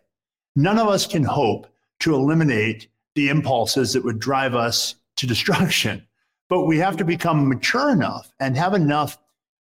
None 0.56 0.80
of 0.80 0.88
us 0.88 1.06
can 1.06 1.24
hope 1.24 1.68
to 2.00 2.16
eliminate 2.16 2.88
the 3.16 3.30
impulses 3.30 3.94
that 3.94 4.04
would 4.04 4.20
drive 4.20 4.56
us 4.56 4.96
to 5.18 5.28
destruction. 5.28 6.06
But 6.50 6.64
we 6.64 6.78
have 6.78 6.98
to 6.98 7.06
become 7.06 7.48
mature 7.48 7.92
enough 7.92 8.32
and 8.40 8.56
have 8.56 8.74
enough 8.74 9.18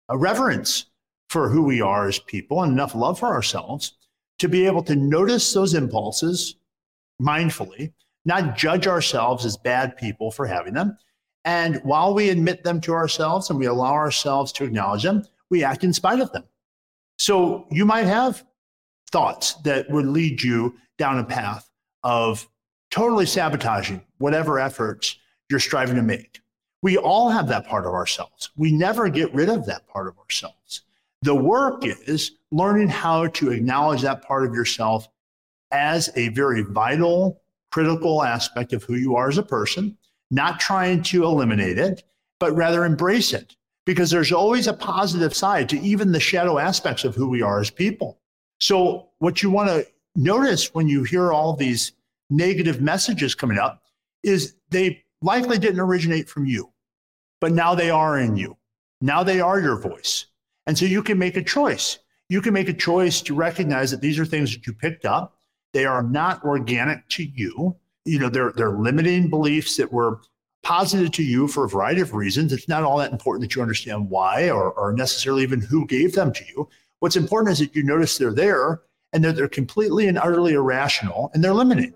uh, 0.10 0.18
reverence 0.18 0.86
for 1.30 1.50
who 1.50 1.64
we 1.64 1.82
are 1.82 2.08
as 2.08 2.20
people 2.20 2.62
and 2.62 2.72
enough 2.72 2.94
love 2.94 3.20
for 3.20 3.28
ourselves 3.28 3.98
to 4.40 4.48
be 4.48 4.66
able 4.66 4.84
to 4.84 4.96
notice 4.96 5.54
those 5.54 5.74
impulses 5.74 6.56
mindfully, 7.22 7.92
not 8.26 8.56
judge 8.56 8.86
ourselves 8.86 9.46
as 9.46 9.58
bad 9.58 9.98
people 9.98 10.30
for 10.30 10.46
having 10.46 10.74
them. 10.74 10.98
And 11.46 11.80
while 11.84 12.14
we 12.14 12.30
admit 12.30 12.64
them 12.64 12.82
to 12.82 12.94
ourselves 12.94 13.50
and 13.50 13.60
we 13.60 13.66
allow 13.66 13.94
ourselves 13.94 14.52
to 14.54 14.64
acknowledge 14.64 15.04
them, 15.04 15.24
we 15.50 15.64
act 15.64 15.84
in 15.84 15.94
spite 15.94 16.20
of 16.20 16.32
them. 16.32 16.44
So 17.18 17.66
you 17.72 17.86
might 17.86 18.06
have 18.06 18.44
thoughts 19.12 19.54
that 19.64 19.90
would 19.90 20.06
lead 20.06 20.42
you 20.42 20.76
down 20.98 21.20
a 21.20 21.24
path 21.24 21.70
of 22.04 22.48
totally 22.92 23.26
sabotaging 23.26 24.02
whatever 24.18 24.60
efforts 24.60 25.18
you're 25.50 25.60
striving 25.60 25.96
to 25.96 26.02
make. 26.02 26.40
We 26.82 26.98
all 26.98 27.30
have 27.30 27.48
that 27.48 27.68
part 27.68 27.86
of 27.86 27.94
ourselves. 27.94 28.52
We 28.56 28.72
never 28.72 29.10
get 29.10 29.34
rid 29.34 29.50
of 29.50 29.66
that 29.66 29.88
part 29.88 30.08
of 30.08 30.18
ourselves. 30.20 30.82
The 31.22 31.36
work 31.36 31.84
is 31.84 32.32
learning 32.52 32.90
how 32.90 33.28
to 33.28 33.52
acknowledge 33.52 34.02
that 34.02 34.22
part 34.22 34.46
of 34.46 34.54
yourself 34.54 35.08
as 35.72 36.12
a 36.16 36.30
very 36.30 36.62
vital, 36.62 37.42
critical 37.72 38.24
aspect 38.24 38.74
of 38.74 38.84
who 38.84 38.96
you 38.96 39.16
are 39.16 39.30
as 39.30 39.38
a 39.38 39.44
person, 39.44 39.98
not 40.30 40.60
trying 40.60 41.02
to 41.04 41.24
eliminate 41.24 41.80
it, 41.80 42.04
but 42.40 42.56
rather 42.56 42.86
embrace 42.86 43.34
it. 43.34 43.56
Because 43.86 44.10
there's 44.10 44.32
always 44.32 44.68
a 44.68 44.74
positive 44.74 45.36
side 45.36 45.70
to 45.70 45.80
even 45.80 46.12
the 46.12 46.20
shadow 46.20 46.58
aspects 46.58 47.04
of 47.04 47.16
who 47.16 47.28
we 47.28 47.42
are 47.42 47.60
as 47.60 47.70
people. 47.70 48.20
So, 48.60 49.10
what 49.20 49.44
you 49.44 49.52
want 49.52 49.70
to 49.70 49.86
notice 50.16 50.74
when 50.74 50.88
you 50.88 51.04
hear 51.04 51.32
all 51.32 51.56
these 51.56 51.92
negative 52.30 52.82
messages 52.82 53.36
coming 53.36 53.60
up 53.60 53.84
is 54.24 54.56
they 54.72 55.04
likely 55.22 55.56
mm-hmm. 55.56 55.62
didn't 55.62 55.80
originate 55.80 56.30
from 56.30 56.46
you, 56.46 56.72
but 57.42 57.52
now 57.52 57.76
they 57.76 57.90
are 57.90 58.20
in 58.20 58.36
you. 58.36 58.58
Now 59.02 59.24
they 59.24 59.40
are 59.42 59.60
your 59.60 59.80
voice. 59.80 60.28
And 60.68 60.78
so 60.78 60.86
you 60.86 61.04
can 61.04 61.18
make 61.18 61.38
a 61.38 61.44
choice. 61.44 62.00
You 62.30 62.42
can 62.42 62.54
make 62.54 62.70
a 62.70 62.74
choice 62.74 63.22
to 63.22 63.36
recognize 63.36 63.92
that 63.92 64.02
these 64.02 64.18
are 64.18 64.26
things 64.26 64.54
that 64.54 64.66
you 64.66 64.74
picked 64.74 65.06
up. 65.06 65.38
They 65.74 65.86
are 65.86 66.02
not 66.02 66.44
organic 66.44 67.08
to 67.10 67.24
you. 67.24 67.76
You 68.06 68.20
know, 68.20 68.30
they're, 68.30 68.54
they're 68.56 68.78
limiting 68.78 69.30
beliefs 69.30 69.78
that 69.78 69.92
were 69.92 70.22
posited 70.64 71.14
to 71.14 71.24
you 71.24 71.48
for 71.48 71.66
a 71.66 71.70
variety 71.70 72.02
of 72.02 72.14
reasons. 72.14 72.52
It's 72.52 72.68
not 72.68 72.84
all 72.84 72.98
that 72.98 73.12
important 73.12 73.42
that 73.42 73.56
you 73.56 73.62
understand 73.62 74.10
why 74.10 74.50
or, 74.50 74.72
or 74.72 74.94
necessarily 74.94 75.44
even 75.44 75.62
who 75.62 75.86
gave 75.86 76.14
them 76.14 76.34
to 76.34 76.44
you. 76.46 76.68
What's 77.00 77.16
important 77.16 77.52
is 77.52 77.60
that 77.60 77.76
you 77.76 77.84
notice 77.84 78.18
they're 78.18 78.34
there 78.34 78.82
and 79.14 79.24
that 79.24 79.36
they're 79.36 79.48
completely 79.48 80.08
and 80.08 80.18
utterly 80.18 80.54
irrational 80.54 81.30
and 81.34 81.44
they're 81.44 81.54
limiting. 81.54 81.94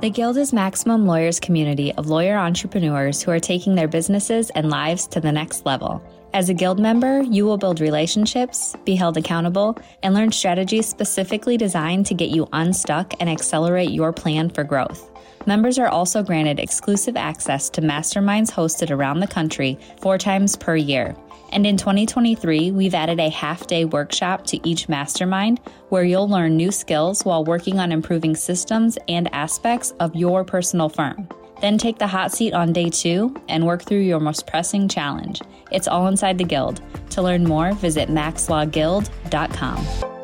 The 0.00 0.08
Guild 0.08 0.38
is 0.38 0.54
Maximum 0.54 1.04
Lawyers 1.04 1.38
community 1.38 1.92
of 1.92 2.08
lawyer 2.08 2.38
entrepreneurs 2.38 3.20
who 3.20 3.30
are 3.32 3.38
taking 3.38 3.74
their 3.74 3.86
businesses 3.86 4.48
and 4.54 4.70
lives 4.70 5.06
to 5.08 5.20
the 5.20 5.30
next 5.30 5.66
level. 5.66 6.02
As 6.32 6.48
a 6.48 6.54
Guild 6.54 6.80
member, 6.80 7.20
you 7.20 7.44
will 7.44 7.58
build 7.58 7.80
relationships, 7.80 8.74
be 8.86 8.94
held 8.94 9.18
accountable, 9.18 9.76
and 10.02 10.14
learn 10.14 10.32
strategies 10.32 10.88
specifically 10.88 11.58
designed 11.58 12.06
to 12.06 12.14
get 12.14 12.30
you 12.30 12.48
unstuck 12.54 13.12
and 13.20 13.28
accelerate 13.28 13.90
your 13.90 14.10
plan 14.10 14.48
for 14.48 14.64
growth. 14.64 15.09
Members 15.50 15.80
are 15.80 15.88
also 15.88 16.22
granted 16.22 16.60
exclusive 16.60 17.16
access 17.16 17.68
to 17.70 17.80
masterminds 17.80 18.52
hosted 18.52 18.92
around 18.92 19.18
the 19.18 19.26
country 19.26 19.76
four 20.00 20.16
times 20.16 20.54
per 20.54 20.76
year. 20.76 21.16
And 21.50 21.66
in 21.66 21.76
2023, 21.76 22.70
we've 22.70 22.94
added 22.94 23.18
a 23.18 23.30
half 23.30 23.66
day 23.66 23.84
workshop 23.84 24.46
to 24.46 24.64
each 24.64 24.88
mastermind 24.88 25.58
where 25.88 26.04
you'll 26.04 26.28
learn 26.28 26.56
new 26.56 26.70
skills 26.70 27.24
while 27.24 27.44
working 27.44 27.80
on 27.80 27.90
improving 27.90 28.36
systems 28.36 28.96
and 29.08 29.28
aspects 29.34 29.90
of 29.98 30.14
your 30.14 30.44
personal 30.44 30.88
firm. 30.88 31.28
Then 31.60 31.78
take 31.78 31.98
the 31.98 32.06
hot 32.06 32.30
seat 32.30 32.54
on 32.54 32.72
day 32.72 32.88
two 32.88 33.34
and 33.48 33.66
work 33.66 33.82
through 33.82 34.02
your 34.02 34.20
most 34.20 34.46
pressing 34.46 34.86
challenge. 34.86 35.42
It's 35.72 35.88
all 35.88 36.06
inside 36.06 36.38
the 36.38 36.44
Guild. 36.44 36.80
To 37.10 37.22
learn 37.22 37.42
more, 37.42 37.72
visit 37.72 38.08
maxlawguild.com. 38.08 40.19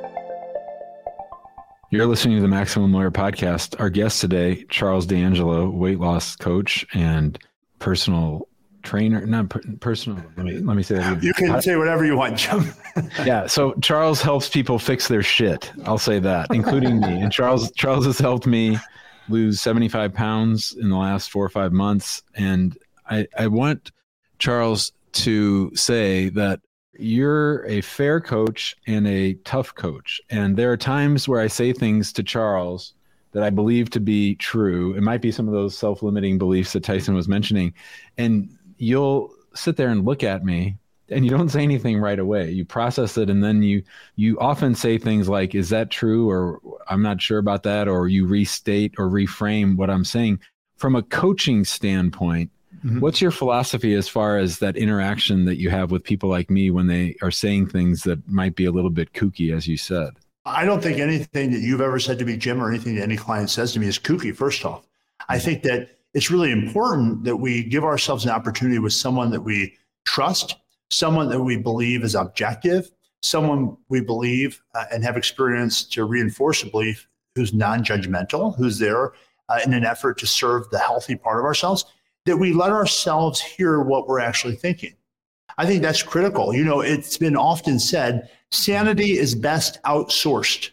You're 1.91 2.07
listening 2.07 2.37
to 2.39 2.43
the 2.43 2.49
Maximum 2.49 2.93
Lawyer 2.93 3.13
Podcast. 3.13 3.79
Our 3.79 3.91
guest 3.91 4.21
today, 4.21 4.65
Charles 4.71 5.07
D'Angelo, 5.07 5.71
weight 5.71 6.01
loss 6.01 6.35
coach 6.35 6.85
and 6.93 7.39
personal 7.79 8.49
trainer, 8.83 9.25
not 9.25 9.51
per, 9.51 9.61
personal. 9.79 10.21
Let 10.37 10.47
me 10.47 10.59
let 10.59 10.77
me 10.77 10.83
say 10.83 10.97
that. 10.97 11.23
You 11.23 11.33
can 11.33 11.63
say 11.63 11.77
whatever 11.77 12.05
you 12.05 12.17
want, 12.17 12.39
Jim. 12.39 12.75
yeah. 13.25 13.47
So 13.47 13.73
Charles 13.75 14.21
helps 14.21 14.49
people 14.49 14.81
fix 14.81 15.07
their 15.07 15.23
shit. 15.23 15.71
I'll 15.85 15.97
say 15.97 16.19
that, 16.19 16.49
including 16.53 16.99
me. 16.99 17.21
And 17.21 17.31
Charles 17.31 17.71
Charles 17.73 18.05
has 18.07 18.19
helped 18.19 18.49
me 18.49 18.79
lose 19.29 19.61
75 19.61 20.13
pounds 20.13 20.77
in 20.81 20.91
the 20.91 20.97
last 20.97 21.31
four 21.31 21.45
or 21.45 21.51
five 21.51 21.73
months. 21.73 22.21
And 22.35 22.77
I 23.09 23.29
I 23.39 23.47
want 23.47 23.93
Charles 24.41 24.91
to 25.13 25.71
say 25.77 26.31
that 26.31 26.61
you're 26.99 27.65
a 27.67 27.81
fair 27.81 28.21
coach 28.21 28.77
and 28.87 29.07
a 29.07 29.35
tough 29.45 29.75
coach. 29.75 30.21
And 30.31 30.57
there 30.57 30.73
are 30.73 30.77
times 30.77 31.29
where 31.29 31.41
I 31.41 31.47
say 31.47 31.73
things 31.73 32.13
to 32.15 32.23
Charles 32.23 32.95
that 33.33 33.43
I 33.43 33.51
believe 33.51 33.91
to 33.91 34.01
be 34.01 34.35
true. 34.37 34.95
It 34.95 35.03
might 35.03 35.21
be 35.21 35.33
some 35.33 35.47
of 35.47 35.55
those 35.55 35.77
self 35.77 36.03
limiting 36.03 36.39
beliefs 36.39 36.73
that 36.73 36.85
Tyson 36.85 37.15
was 37.15 37.29
mentioning. 37.29 37.75
And 38.17 38.57
you'll 38.79 39.33
sit 39.55 39.77
there 39.77 39.89
and 39.89 40.05
look 40.05 40.23
at 40.23 40.45
me 40.45 40.77
and 41.09 41.25
you 41.25 41.31
don't 41.31 41.49
say 41.49 41.63
anything 41.63 41.99
right 41.99 42.19
away 42.19 42.51
you 42.51 42.65
process 42.65 43.17
it 43.17 43.31
and 43.31 43.43
then 43.43 43.63
you 43.63 43.83
you 44.17 44.39
often 44.39 44.75
say 44.75 44.99
things 44.99 45.29
like 45.29 45.55
is 45.55 45.69
that 45.69 45.91
true 45.91 46.29
or 46.29 46.61
i'm 46.89 47.03
not 47.03 47.23
sure 47.23 47.39
about 47.39 47.63
that 47.63 47.89
or 47.89 48.09
you 48.09 48.27
restate 48.27 48.95
or 48.99 49.09
reframe 49.09 49.77
what 49.77 49.91
i'm 49.91 50.05
saying 50.05 50.39
from 50.77 50.95
a 50.95 51.03
coaching 51.03 51.65
standpoint 51.65 52.51
mm-hmm. 52.85 53.01
what's 53.01 53.21
your 53.21 53.31
philosophy 53.31 53.95
as 53.95 54.09
far 54.09 54.39
as 54.39 54.59
that 54.59 54.77
interaction 54.77 55.45
that 55.45 55.57
you 55.57 55.71
have 55.71 55.91
with 55.91 56.05
people 56.05 56.29
like 56.29 56.51
me 56.51 56.71
when 56.71 56.87
they 56.87 57.17
are 57.23 57.31
saying 57.31 57.69
things 57.69 58.03
that 58.03 58.27
might 58.29 58.55
be 58.55 58.65
a 58.65 58.73
little 58.73 58.91
bit 58.91 59.13
kooky 59.13 59.55
as 59.55 59.67
you 59.67 59.77
said? 59.77 60.11
I 60.45 60.65
don't 60.65 60.83
think 60.83 60.99
anything 60.99 61.51
that 61.51 61.61
you've 61.61 61.81
ever 61.81 61.99
said 61.99 62.19
to 62.21 62.25
me 62.25 62.37
jim 62.37 62.63
or 62.63 62.71
anything 62.71 62.95
that 62.97 63.03
any 63.03 63.17
client 63.17 63.51
says 63.51 63.73
to 63.73 63.81
me 63.81 63.89
is 63.89 63.99
kooky 63.99 64.35
first 64.35 64.65
off. 64.65 64.87
I 65.29 65.39
think 65.39 65.63
that 65.65 65.91
it's 66.15 66.31
really 66.31 66.53
important 66.53 67.25
that 67.25 67.37
we 67.37 67.65
give 67.65 67.85
ourselves 67.85 68.25
an 68.25 68.31
opportunity 68.31 68.79
with 68.79 68.93
someone 68.93 69.31
that 69.31 69.41
we 69.41 69.75
trust, 70.07 70.57
someone 70.89 71.29
that 71.31 71.41
we 71.41 71.57
believe 71.57 72.05
is 72.05 72.15
objective, 72.15 72.91
someone 73.23 73.77
we 73.89 74.01
believe 74.01 74.63
uh, 74.75 74.85
and 74.93 75.03
have 75.03 75.17
experience 75.17 75.83
to 75.85 76.05
reinforce 76.05 76.63
a 76.63 76.67
belief 76.67 77.09
who's 77.35 77.53
non 77.53 77.85
judgmental, 77.85 78.57
who's 78.57 78.79
there 78.79 79.13
uh, 79.49 79.59
in 79.65 79.75
an 79.75 79.85
effort 79.85 80.19
to 80.19 80.27
serve 80.27 80.69
the 80.71 80.79
healthy 80.79 81.17
part 81.17 81.39
of 81.39 81.45
ourselves, 81.45 81.85
that 82.27 82.37
we 82.37 82.53
let 82.53 82.71
ourselves 82.71 83.41
hear 83.41 83.81
what 83.81 84.07
we're 84.07 84.21
actually 84.21 84.57
thinking. 84.57 84.95
I 85.59 85.65
think 85.65 85.81
that's 85.81 86.03
critical. 86.03 86.55
You 86.55 86.65
know, 86.65 86.81
it's 86.81 87.17
been 87.17 87.37
often 87.37 87.79
said 87.79 88.29
sanity 88.51 89.19
is 89.19 89.35
best 89.35 89.83
outsourced. 89.85 90.71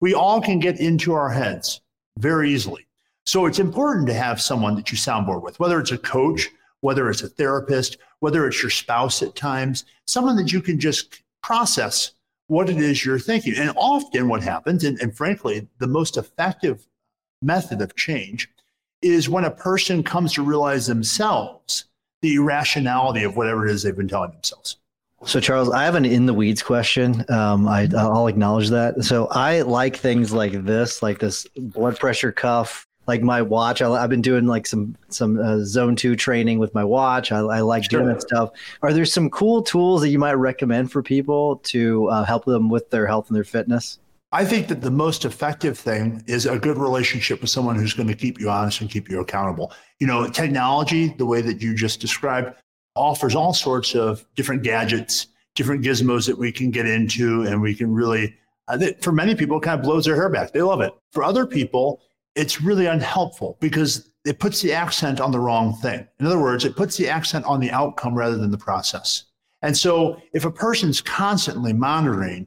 We 0.00 0.14
all 0.14 0.40
can 0.40 0.58
get 0.58 0.80
into 0.80 1.12
our 1.12 1.28
heads 1.28 1.80
very 2.18 2.50
easily. 2.50 2.86
So 3.24 3.46
it's 3.46 3.58
important 3.58 4.06
to 4.06 4.14
have 4.14 4.40
someone 4.40 4.76
that 4.76 4.90
you 4.90 4.96
soundboard 4.96 5.42
with, 5.42 5.58
whether 5.58 5.80
it's 5.80 5.92
a 5.92 5.98
coach, 5.98 6.48
whether 6.80 7.10
it's 7.10 7.22
a 7.22 7.28
therapist, 7.28 7.98
whether 8.20 8.46
it's 8.46 8.62
your 8.62 8.70
spouse 8.70 9.22
at 9.22 9.34
times, 9.34 9.84
someone 10.06 10.36
that 10.36 10.52
you 10.52 10.62
can 10.62 10.78
just 10.78 11.22
process 11.42 12.12
what 12.46 12.70
it 12.70 12.76
is 12.76 13.04
you're 13.04 13.18
thinking. 13.18 13.54
And 13.56 13.72
often 13.76 14.28
what 14.28 14.42
happens, 14.42 14.84
and, 14.84 15.00
and 15.02 15.14
frankly, 15.14 15.66
the 15.78 15.88
most 15.88 16.16
effective 16.16 16.86
method 17.42 17.82
of 17.82 17.96
change 17.96 18.48
is 19.02 19.28
when 19.28 19.44
a 19.44 19.50
person 19.50 20.02
comes 20.02 20.32
to 20.34 20.42
realize 20.42 20.86
themselves 20.86 21.84
the 22.22 22.34
irrationality 22.36 23.22
of 23.22 23.36
whatever 23.36 23.66
it 23.66 23.72
is 23.72 23.82
they've 23.82 23.96
been 23.96 24.08
telling 24.08 24.30
themselves. 24.32 24.78
So, 25.24 25.40
Charles, 25.40 25.70
I 25.70 25.84
have 25.84 25.94
an 25.94 26.04
in 26.04 26.26
the 26.26 26.34
weeds 26.34 26.62
question. 26.62 27.24
Um, 27.30 27.66
I, 27.66 27.86
will 27.86 28.26
acknowledge 28.26 28.68
that. 28.70 29.02
So, 29.02 29.26
I 29.28 29.62
like 29.62 29.96
things 29.96 30.32
like 30.32 30.64
this, 30.64 31.02
like 31.02 31.18
this 31.18 31.46
blood 31.56 31.98
pressure 31.98 32.32
cuff 32.32 32.86
like 33.06 33.22
my 33.22 33.42
watch. 33.42 33.82
I, 33.82 34.00
have 34.00 34.10
been 34.10 34.22
doing 34.22 34.46
like 34.46 34.66
some 34.66 34.96
some 35.08 35.38
uh, 35.38 35.60
zone 35.64 35.96
two 35.96 36.16
training 36.16 36.58
with 36.58 36.74
my 36.74 36.84
watch. 36.84 37.32
I, 37.32 37.38
I 37.38 37.60
like 37.60 37.90
sure. 37.90 38.00
doing 38.00 38.12
that 38.12 38.22
stuff. 38.22 38.50
Are 38.82 38.92
there 38.92 39.04
some 39.04 39.30
cool 39.30 39.62
tools 39.62 40.02
that 40.02 40.08
you 40.08 40.18
might 40.18 40.34
recommend 40.34 40.92
for 40.92 41.02
people 41.02 41.56
to 41.64 42.08
uh, 42.08 42.24
help 42.24 42.44
them 42.44 42.68
with 42.68 42.90
their 42.90 43.06
health 43.06 43.28
and 43.28 43.36
their 43.36 43.44
fitness? 43.44 43.98
I 44.36 44.44
think 44.44 44.68
that 44.68 44.82
the 44.82 44.90
most 44.90 45.24
effective 45.24 45.78
thing 45.78 46.22
is 46.26 46.44
a 46.44 46.58
good 46.58 46.76
relationship 46.76 47.40
with 47.40 47.48
someone 47.48 47.74
who's 47.74 47.94
going 47.94 48.08
to 48.08 48.14
keep 48.14 48.38
you 48.38 48.50
honest 48.50 48.82
and 48.82 48.90
keep 48.90 49.08
you 49.08 49.20
accountable. 49.20 49.72
You 49.98 50.06
know, 50.06 50.28
technology, 50.28 51.14
the 51.16 51.24
way 51.24 51.40
that 51.40 51.62
you 51.62 51.74
just 51.74 52.02
described, 52.02 52.54
offers 52.94 53.34
all 53.34 53.54
sorts 53.54 53.94
of 53.94 54.26
different 54.34 54.62
gadgets, 54.62 55.28
different 55.54 55.82
gizmos 55.82 56.26
that 56.26 56.36
we 56.36 56.52
can 56.52 56.70
get 56.70 56.84
into, 56.84 57.44
and 57.44 57.62
we 57.62 57.74
can 57.74 57.94
really. 57.94 58.36
Uh, 58.68 58.88
for 59.00 59.10
many 59.10 59.34
people, 59.34 59.58
kind 59.58 59.80
of 59.80 59.82
blows 59.82 60.04
their 60.04 60.16
hair 60.16 60.28
back. 60.28 60.52
They 60.52 60.60
love 60.60 60.82
it. 60.82 60.92
For 61.12 61.24
other 61.24 61.46
people, 61.46 62.02
it's 62.34 62.60
really 62.60 62.84
unhelpful 62.84 63.56
because 63.58 64.10
it 64.26 64.38
puts 64.38 64.60
the 64.60 64.74
accent 64.74 65.18
on 65.18 65.30
the 65.30 65.40
wrong 65.40 65.76
thing. 65.76 66.06
In 66.20 66.26
other 66.26 66.38
words, 66.38 66.66
it 66.66 66.76
puts 66.76 66.98
the 66.98 67.08
accent 67.08 67.46
on 67.46 67.58
the 67.58 67.70
outcome 67.70 68.14
rather 68.14 68.36
than 68.36 68.50
the 68.50 68.58
process. 68.58 69.24
And 69.62 69.74
so 69.74 70.20
if 70.34 70.44
a 70.44 70.50
person's 70.50 71.00
constantly 71.00 71.72
monitoring, 71.72 72.46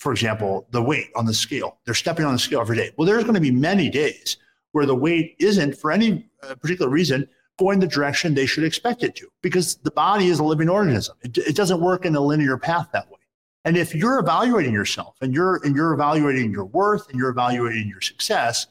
for 0.00 0.12
example, 0.12 0.66
the 0.70 0.82
weight 0.82 1.10
on 1.14 1.26
the 1.26 1.34
scale, 1.34 1.78
they're 1.84 1.94
stepping 1.94 2.24
on 2.24 2.32
the 2.32 2.38
scale 2.38 2.60
every 2.60 2.76
day. 2.76 2.90
Well, 2.96 3.06
there's 3.06 3.22
going 3.22 3.34
to 3.34 3.40
be 3.40 3.50
many 3.50 3.90
days 3.90 4.38
where 4.72 4.86
the 4.86 4.94
weight 4.94 5.36
isn't, 5.38 5.76
for 5.76 5.92
any 5.92 6.26
uh, 6.42 6.54
particular 6.54 6.90
reason, 6.90 7.28
going 7.58 7.78
the 7.78 7.86
direction 7.86 8.34
they 8.34 8.46
should 8.46 8.64
expect 8.64 9.02
it 9.02 9.14
to, 9.16 9.28
because 9.42 9.76
the 9.76 9.90
body 9.90 10.28
is 10.28 10.38
a 10.38 10.44
living 10.44 10.70
organism. 10.70 11.16
It, 11.22 11.36
it 11.38 11.54
doesn't 11.54 11.82
work 11.82 12.06
in 12.06 12.16
a 12.16 12.20
linear 12.20 12.56
path 12.56 12.88
that 12.94 13.10
way. 13.10 13.18
And 13.66 13.76
if 13.76 13.94
you're 13.94 14.18
evaluating 14.18 14.72
yourself 14.72 15.16
and 15.20 15.34
you're 15.34 15.60
and 15.64 15.76
you're 15.76 15.92
evaluating 15.92 16.50
your 16.50 16.64
worth 16.64 17.06
and 17.10 17.18
you're 17.18 17.28
evaluating 17.28 17.88
your 17.88 18.00
success, 18.00 18.66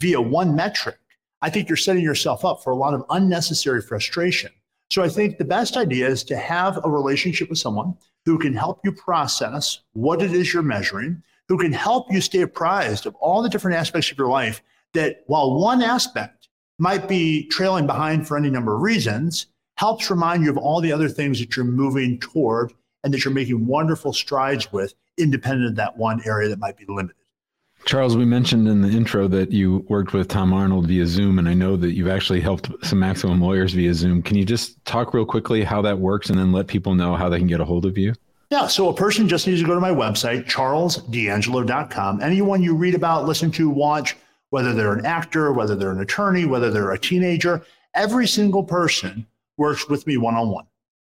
via 0.00 0.18
one 0.18 0.56
metric, 0.56 0.96
I 1.42 1.50
think 1.50 1.68
you're 1.68 1.76
setting 1.76 2.02
yourself 2.02 2.42
up 2.42 2.64
for 2.64 2.70
a 2.70 2.76
lot 2.76 2.94
of 2.94 3.04
unnecessary 3.10 3.82
frustration. 3.82 4.50
So 4.90 5.04
I 5.04 5.08
think 5.08 5.38
the 5.38 5.44
best 5.44 5.76
idea 5.76 6.08
is 6.08 6.24
to 6.24 6.36
have 6.36 6.84
a 6.84 6.90
relationship 6.90 7.48
with 7.48 7.60
someone 7.60 7.94
who 8.26 8.38
can 8.38 8.52
help 8.52 8.80
you 8.84 8.90
process 8.90 9.80
what 9.92 10.20
it 10.20 10.32
is 10.32 10.52
you're 10.52 10.64
measuring, 10.64 11.22
who 11.48 11.56
can 11.58 11.72
help 11.72 12.12
you 12.12 12.20
stay 12.20 12.40
apprised 12.40 13.06
of 13.06 13.14
all 13.16 13.40
the 13.40 13.48
different 13.48 13.76
aspects 13.76 14.10
of 14.10 14.18
your 14.18 14.28
life 14.28 14.62
that 14.92 15.22
while 15.28 15.54
one 15.54 15.80
aspect 15.80 16.48
might 16.78 17.08
be 17.08 17.46
trailing 17.48 17.86
behind 17.86 18.26
for 18.26 18.36
any 18.36 18.50
number 18.50 18.74
of 18.74 18.82
reasons, 18.82 19.46
helps 19.76 20.10
remind 20.10 20.44
you 20.44 20.50
of 20.50 20.58
all 20.58 20.80
the 20.80 20.92
other 20.92 21.08
things 21.08 21.38
that 21.38 21.54
you're 21.54 21.64
moving 21.64 22.18
toward 22.18 22.72
and 23.04 23.14
that 23.14 23.24
you're 23.24 23.32
making 23.32 23.66
wonderful 23.66 24.12
strides 24.12 24.72
with, 24.72 24.94
independent 25.16 25.68
of 25.68 25.76
that 25.76 25.96
one 25.96 26.20
area 26.26 26.48
that 26.48 26.58
might 26.58 26.76
be 26.76 26.84
limited. 26.88 27.16
Charles, 27.86 28.16
we 28.16 28.24
mentioned 28.24 28.68
in 28.68 28.82
the 28.82 28.90
intro 28.90 29.26
that 29.28 29.52
you 29.52 29.84
worked 29.88 30.12
with 30.12 30.28
Tom 30.28 30.52
Arnold 30.52 30.86
via 30.86 31.06
Zoom, 31.06 31.38
and 31.38 31.48
I 31.48 31.54
know 31.54 31.76
that 31.76 31.92
you've 31.92 32.08
actually 32.08 32.40
helped 32.40 32.70
some 32.84 33.00
maximum 33.00 33.40
lawyers 33.40 33.72
via 33.72 33.94
Zoom. 33.94 34.22
Can 34.22 34.36
you 34.36 34.44
just 34.44 34.84
talk 34.84 35.14
real 35.14 35.24
quickly 35.24 35.64
how 35.64 35.82
that 35.82 35.98
works 35.98 36.30
and 36.30 36.38
then 36.38 36.52
let 36.52 36.66
people 36.66 36.94
know 36.94 37.16
how 37.16 37.28
they 37.28 37.38
can 37.38 37.46
get 37.46 37.60
a 37.60 37.64
hold 37.64 37.86
of 37.86 37.96
you? 37.98 38.14
Yeah, 38.50 38.66
so 38.66 38.88
a 38.88 38.94
person 38.94 39.28
just 39.28 39.46
needs 39.46 39.60
to 39.60 39.66
go 39.66 39.74
to 39.74 39.80
my 39.80 39.90
website, 39.90 40.46
charlesdangelo.com. 40.46 42.20
Anyone 42.20 42.62
you 42.62 42.74
read 42.74 42.94
about, 42.94 43.24
listen 43.24 43.50
to, 43.52 43.70
watch, 43.70 44.16
whether 44.50 44.74
they're 44.74 44.92
an 44.92 45.06
actor, 45.06 45.52
whether 45.52 45.74
they're 45.74 45.92
an 45.92 46.00
attorney, 46.00 46.44
whether 46.44 46.70
they're 46.70 46.90
a 46.90 46.98
teenager, 46.98 47.62
every 47.94 48.26
single 48.26 48.64
person 48.64 49.26
works 49.56 49.88
with 49.88 50.06
me 50.06 50.16
one 50.16 50.34
on 50.34 50.50
one. 50.50 50.66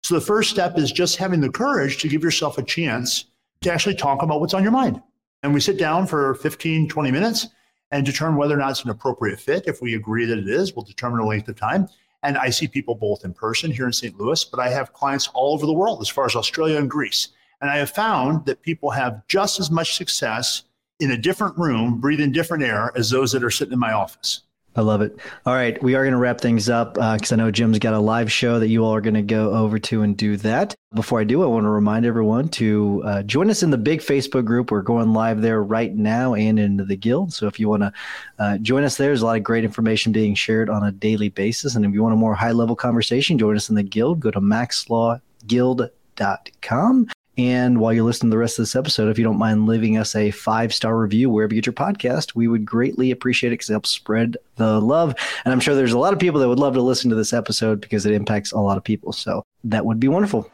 So 0.02 0.14
the 0.14 0.20
first 0.20 0.50
step 0.50 0.78
is 0.78 0.90
just 0.90 1.16
having 1.16 1.40
the 1.40 1.50
courage 1.50 1.98
to 1.98 2.08
give 2.08 2.22
yourself 2.22 2.58
a 2.58 2.62
chance 2.62 3.26
to 3.62 3.72
actually 3.72 3.96
talk 3.96 4.22
about 4.22 4.40
what's 4.40 4.54
on 4.54 4.62
your 4.62 4.72
mind. 4.72 5.02
And 5.42 5.54
we 5.54 5.60
sit 5.60 5.78
down 5.78 6.06
for 6.06 6.34
15, 6.36 6.88
20 6.88 7.10
minutes 7.10 7.48
and 7.90 8.04
determine 8.04 8.36
whether 8.36 8.54
or 8.54 8.58
not 8.58 8.70
it's 8.70 8.84
an 8.84 8.90
appropriate 8.90 9.38
fit. 9.38 9.64
If 9.66 9.80
we 9.80 9.94
agree 9.94 10.24
that 10.24 10.38
it 10.38 10.48
is, 10.48 10.74
we'll 10.74 10.84
determine 10.84 11.20
the 11.20 11.26
length 11.26 11.48
of 11.48 11.56
time. 11.56 11.88
And 12.22 12.36
I 12.36 12.50
see 12.50 12.66
people 12.66 12.94
both 12.94 13.24
in 13.24 13.32
person 13.32 13.70
here 13.70 13.86
in 13.86 13.92
St. 13.92 14.18
Louis, 14.18 14.44
but 14.44 14.58
I 14.58 14.68
have 14.70 14.92
clients 14.92 15.28
all 15.28 15.54
over 15.54 15.66
the 15.66 15.72
world, 15.72 16.00
as 16.00 16.08
far 16.08 16.26
as 16.26 16.34
Australia 16.34 16.78
and 16.78 16.90
Greece. 16.90 17.28
And 17.60 17.70
I 17.70 17.76
have 17.76 17.90
found 17.90 18.44
that 18.46 18.62
people 18.62 18.90
have 18.90 19.26
just 19.28 19.60
as 19.60 19.70
much 19.70 19.94
success 19.94 20.64
in 20.98 21.12
a 21.12 21.16
different 21.16 21.56
room, 21.56 22.00
breathing 22.00 22.32
different 22.32 22.64
air, 22.64 22.90
as 22.96 23.10
those 23.10 23.30
that 23.32 23.44
are 23.44 23.50
sitting 23.50 23.72
in 23.72 23.78
my 23.78 23.92
office. 23.92 24.42
I 24.76 24.82
love 24.82 25.00
it. 25.00 25.16
All 25.46 25.54
right, 25.54 25.82
we 25.82 25.94
are 25.94 26.02
going 26.02 26.12
to 26.12 26.18
wrap 26.18 26.38
things 26.38 26.68
up 26.68 26.94
because 26.94 27.32
uh, 27.32 27.34
I 27.34 27.38
know 27.38 27.50
Jim's 27.50 27.78
got 27.78 27.94
a 27.94 27.98
live 27.98 28.30
show 28.30 28.58
that 28.58 28.68
you 28.68 28.84
all 28.84 28.94
are 28.94 29.00
going 29.00 29.14
to 29.14 29.22
go 29.22 29.52
over 29.52 29.78
to 29.78 30.02
and 30.02 30.14
do 30.14 30.36
that. 30.38 30.74
Before 30.94 31.18
I 31.18 31.24
do, 31.24 31.42
I 31.42 31.46
want 31.46 31.64
to 31.64 31.70
remind 31.70 32.04
everyone 32.04 32.50
to 32.50 33.02
uh, 33.04 33.22
join 33.22 33.48
us 33.48 33.62
in 33.62 33.70
the 33.70 33.78
big 33.78 34.00
Facebook 34.00 34.44
group. 34.44 34.70
We're 34.70 34.82
going 34.82 35.14
live 35.14 35.40
there 35.40 35.62
right 35.62 35.94
now 35.94 36.34
and 36.34 36.58
into 36.58 36.84
the 36.84 36.96
guild. 36.96 37.32
So 37.32 37.46
if 37.46 37.58
you 37.58 37.70
want 37.70 37.84
to 37.84 37.92
uh, 38.38 38.58
join 38.58 38.84
us 38.84 38.98
there, 38.98 39.08
there's 39.08 39.22
a 39.22 39.26
lot 39.26 39.38
of 39.38 39.42
great 39.42 39.64
information 39.64 40.12
being 40.12 40.34
shared 40.34 40.68
on 40.68 40.84
a 40.84 40.92
daily 40.92 41.30
basis. 41.30 41.74
And 41.74 41.86
if 41.86 41.92
you 41.92 42.02
want 42.02 42.12
a 42.12 42.18
more 42.18 42.34
high 42.34 42.52
level 42.52 42.76
conversation, 42.76 43.38
join 43.38 43.56
us 43.56 43.70
in 43.70 43.76
the 43.76 43.82
guild. 43.82 44.20
Go 44.20 44.30
to 44.30 44.40
maxlawguild.com. 44.40 47.08
And 47.38 47.78
while 47.80 47.92
you're 47.92 48.04
listening 48.04 48.30
to 48.30 48.34
the 48.34 48.38
rest 48.38 48.58
of 48.58 48.62
this 48.62 48.74
episode, 48.74 49.10
if 49.10 49.18
you 49.18 49.24
don't 49.24 49.38
mind 49.38 49.66
leaving 49.66 49.98
us 49.98 50.14
a 50.14 50.30
five 50.30 50.72
star 50.72 50.96
review 50.96 51.28
wherever 51.28 51.54
you 51.54 51.60
get 51.60 51.66
your 51.66 51.74
podcast, 51.74 52.34
we 52.34 52.48
would 52.48 52.64
greatly 52.64 53.10
appreciate 53.10 53.50
it 53.50 53.54
because 53.54 53.68
it 53.68 53.74
helps 53.74 53.90
spread 53.90 54.36
the 54.56 54.80
love. 54.80 55.14
And 55.44 55.52
I'm 55.52 55.60
sure 55.60 55.74
there's 55.74 55.92
a 55.92 55.98
lot 55.98 56.14
of 56.14 56.18
people 56.18 56.40
that 56.40 56.48
would 56.48 56.58
love 56.58 56.74
to 56.74 56.82
listen 56.82 57.10
to 57.10 57.16
this 57.16 57.34
episode 57.34 57.80
because 57.80 58.06
it 58.06 58.14
impacts 58.14 58.52
a 58.52 58.58
lot 58.58 58.78
of 58.78 58.84
people. 58.84 59.12
So 59.12 59.42
that 59.64 59.84
would 59.84 60.00
be 60.00 60.08
wonderful. 60.08 60.50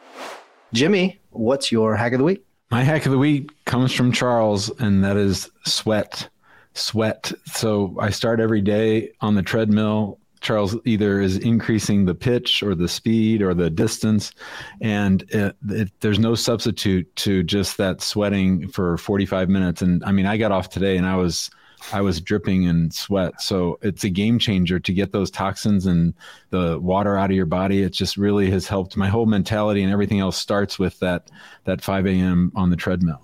Jimmy, 0.73 1.21
what's 1.31 1.71
your 1.71 1.95
hack 1.95 2.12
of 2.12 2.18
the 2.18 2.25
week? 2.25 2.45
My 2.71 2.83
hack 2.83 3.07
of 3.07 3.12
the 3.12 3.18
week 3.18 3.51
comes 3.66 3.92
from 3.92 4.12
Charles, 4.12 4.71
and 4.81 5.05
that 5.05 5.16
is 5.18 5.51
sweat. 5.64 6.29
Sweat. 6.75 7.31
So 7.45 7.95
I 8.01 8.09
start 8.09 8.40
every 8.40 8.62
day 8.62 9.12
on 9.21 9.35
the 9.35 9.42
treadmill 9.42 10.18
Charles 10.42 10.76
either 10.85 11.20
is 11.20 11.38
increasing 11.38 12.05
the 12.05 12.14
pitch 12.14 12.62
or 12.62 12.74
the 12.74 12.88
speed 12.88 13.42
or 13.42 13.55
the 13.55 13.70
distance, 13.70 14.33
and 14.81 15.22
it, 15.31 15.57
it, 15.68 15.90
there's 16.00 16.18
no 16.18 16.35
substitute 16.35 17.14
to 17.16 17.42
just 17.44 17.78
that 17.78 18.02
sweating 18.02 18.68
for 18.68 18.98
45 18.98 19.48
minutes. 19.48 19.83
And 19.83 20.05
I 20.05 20.11
mean, 20.11 20.26
I 20.26 20.37
got 20.37 20.52
off 20.52 20.68
today 20.68 20.96
and 20.96 21.07
I 21.07 21.16
was 21.16 21.48
I 21.92 22.00
was 22.00 22.20
dripping 22.20 22.64
in 22.64 22.90
sweat. 22.90 23.40
So 23.40 23.78
it's 23.83 24.05
a 24.05 24.11
game 24.11 24.38
changer 24.38 24.78
to 24.78 24.92
get 24.92 25.12
those 25.12 25.31
toxins 25.31 25.87
and 25.87 26.14
the 26.50 26.78
water 26.81 27.16
out 27.16 27.31
of 27.31 27.37
your 27.37 27.46
body. 27.46 27.83
It 27.83 27.92
just 27.92 28.16
really 28.16 28.50
has 28.50 28.68
helped 28.68 28.96
my 28.96 29.09
whole 29.09 29.26
mentality 29.26 29.83
and 29.83 29.92
everything 29.92 30.20
else 30.20 30.37
starts 30.37 30.78
with 30.78 30.98
that 31.00 31.31
that 31.64 31.83
5 31.83 32.07
a.m. 32.07 32.52
on 32.55 32.70
the 32.70 32.76
treadmill 32.76 33.22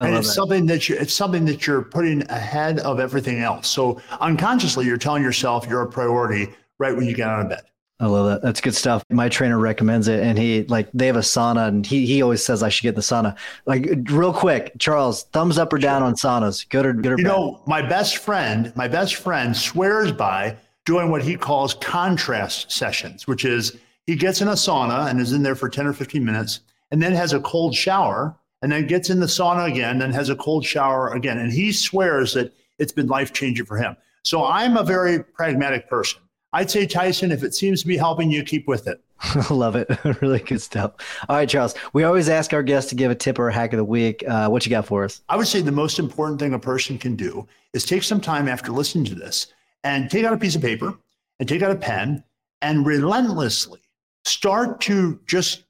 and 0.00 0.16
it's 0.16 0.32
something 0.32 0.66
that 0.66 0.88
you 0.88 0.96
it's 0.96 1.12
something 1.12 1.44
that 1.44 1.66
you're 1.66 1.82
putting 1.82 2.22
ahead 2.30 2.78
of 2.80 2.98
everything 2.98 3.40
else 3.40 3.68
so 3.68 4.00
unconsciously 4.20 4.86
you're 4.86 4.96
telling 4.96 5.22
yourself 5.22 5.66
you're 5.68 5.82
a 5.82 5.88
priority 5.90 6.48
right 6.80 6.96
when 6.96 7.06
you 7.06 7.14
get 7.14 7.28
out 7.28 7.42
of 7.42 7.48
bed 7.48 7.62
I 8.02 8.06
love 8.06 8.26
that. 8.28 8.40
That's 8.40 8.62
good 8.62 8.74
stuff. 8.74 9.04
My 9.10 9.28
trainer 9.28 9.58
recommends 9.58 10.08
it, 10.08 10.20
and 10.20 10.38
he 10.38 10.64
like 10.64 10.88
they 10.94 11.06
have 11.06 11.16
a 11.16 11.20
sauna, 11.20 11.68
and 11.68 11.84
he 11.84 12.06
he 12.06 12.22
always 12.22 12.42
says 12.42 12.62
I 12.62 12.70
should 12.70 12.82
get 12.82 12.88
in 12.90 12.94
the 12.94 13.02
sauna. 13.02 13.36
Like 13.66 13.86
real 14.06 14.32
quick, 14.32 14.72
Charles, 14.78 15.24
thumbs 15.34 15.58
up 15.58 15.70
or 15.70 15.76
down 15.78 16.02
on 16.02 16.14
saunas? 16.14 16.66
Good 16.66 16.86
or 16.86 16.94
good 16.94 17.12
or 17.12 17.18
You 17.18 17.24
bad? 17.24 17.30
know, 17.30 17.62
my 17.66 17.82
best 17.82 18.16
friend, 18.16 18.72
my 18.74 18.88
best 18.88 19.16
friend 19.16 19.54
swears 19.54 20.12
by 20.12 20.56
doing 20.86 21.10
what 21.10 21.22
he 21.22 21.36
calls 21.36 21.74
contrast 21.74 22.72
sessions, 22.72 23.26
which 23.26 23.44
is 23.44 23.76
he 24.06 24.16
gets 24.16 24.40
in 24.40 24.48
a 24.48 24.52
sauna 24.52 25.10
and 25.10 25.20
is 25.20 25.34
in 25.34 25.42
there 25.42 25.54
for 25.54 25.68
ten 25.68 25.86
or 25.86 25.92
fifteen 25.92 26.24
minutes, 26.24 26.60
and 26.90 27.02
then 27.02 27.12
has 27.12 27.34
a 27.34 27.40
cold 27.40 27.74
shower, 27.74 28.34
and 28.62 28.72
then 28.72 28.86
gets 28.86 29.10
in 29.10 29.20
the 29.20 29.26
sauna 29.26 29.70
again, 29.70 29.98
then 29.98 30.10
has 30.10 30.30
a 30.30 30.36
cold 30.36 30.64
shower 30.64 31.12
again. 31.12 31.36
And 31.36 31.52
he 31.52 31.70
swears 31.70 32.32
that 32.32 32.54
it's 32.78 32.92
been 32.92 33.08
life 33.08 33.34
changing 33.34 33.66
for 33.66 33.76
him. 33.76 33.94
So 34.24 34.46
I'm 34.46 34.78
a 34.78 34.82
very 34.82 35.22
pragmatic 35.22 35.86
person. 35.86 36.22
I'd 36.52 36.70
say, 36.70 36.86
Tyson, 36.86 37.30
if 37.30 37.44
it 37.44 37.54
seems 37.54 37.80
to 37.82 37.86
be 37.86 37.96
helping 37.96 38.30
you, 38.30 38.42
keep 38.42 38.66
with 38.66 38.88
it. 38.88 39.00
Love 39.50 39.76
it. 39.76 39.88
really 40.20 40.40
good 40.40 40.60
stuff. 40.60 40.92
All 41.28 41.36
right, 41.36 41.48
Charles. 41.48 41.74
We 41.92 42.04
always 42.04 42.28
ask 42.28 42.52
our 42.52 42.62
guests 42.62 42.90
to 42.90 42.96
give 42.96 43.10
a 43.10 43.14
tip 43.14 43.38
or 43.38 43.48
a 43.48 43.52
hack 43.52 43.72
of 43.72 43.76
the 43.76 43.84
week. 43.84 44.24
Uh, 44.26 44.48
what 44.48 44.66
you 44.66 44.70
got 44.70 44.86
for 44.86 45.04
us? 45.04 45.20
I 45.28 45.36
would 45.36 45.46
say 45.46 45.60
the 45.60 45.70
most 45.70 45.98
important 45.98 46.40
thing 46.40 46.54
a 46.54 46.58
person 46.58 46.98
can 46.98 47.14
do 47.14 47.46
is 47.72 47.84
take 47.84 48.02
some 48.02 48.20
time 48.20 48.48
after 48.48 48.72
listening 48.72 49.04
to 49.06 49.14
this 49.14 49.52
and 49.84 50.10
take 50.10 50.24
out 50.24 50.32
a 50.32 50.38
piece 50.38 50.56
of 50.56 50.62
paper 50.62 50.98
and 51.38 51.48
take 51.48 51.62
out 51.62 51.70
a 51.70 51.76
pen 51.76 52.24
and 52.62 52.84
relentlessly 52.84 53.80
start 54.24 54.80
to 54.82 55.20
just 55.26 55.64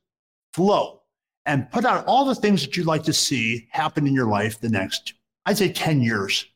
flow 0.55 1.03
and 1.47 1.71
put 1.71 1.85
out 1.85 2.05
all 2.07 2.25
the 2.25 2.35
things 2.35 2.63
that 2.63 2.77
you'd 2.77 2.87
like 2.87 3.03
to 3.05 3.13
see 3.13 3.69
happen 3.71 4.07
in 4.07 4.15
your 4.15 4.27
life 4.27 4.61
the 4.61 4.69
next, 4.69 5.15
I'd 5.47 5.59
say 5.59 5.73
10 5.73 6.01
years. 6.01 6.47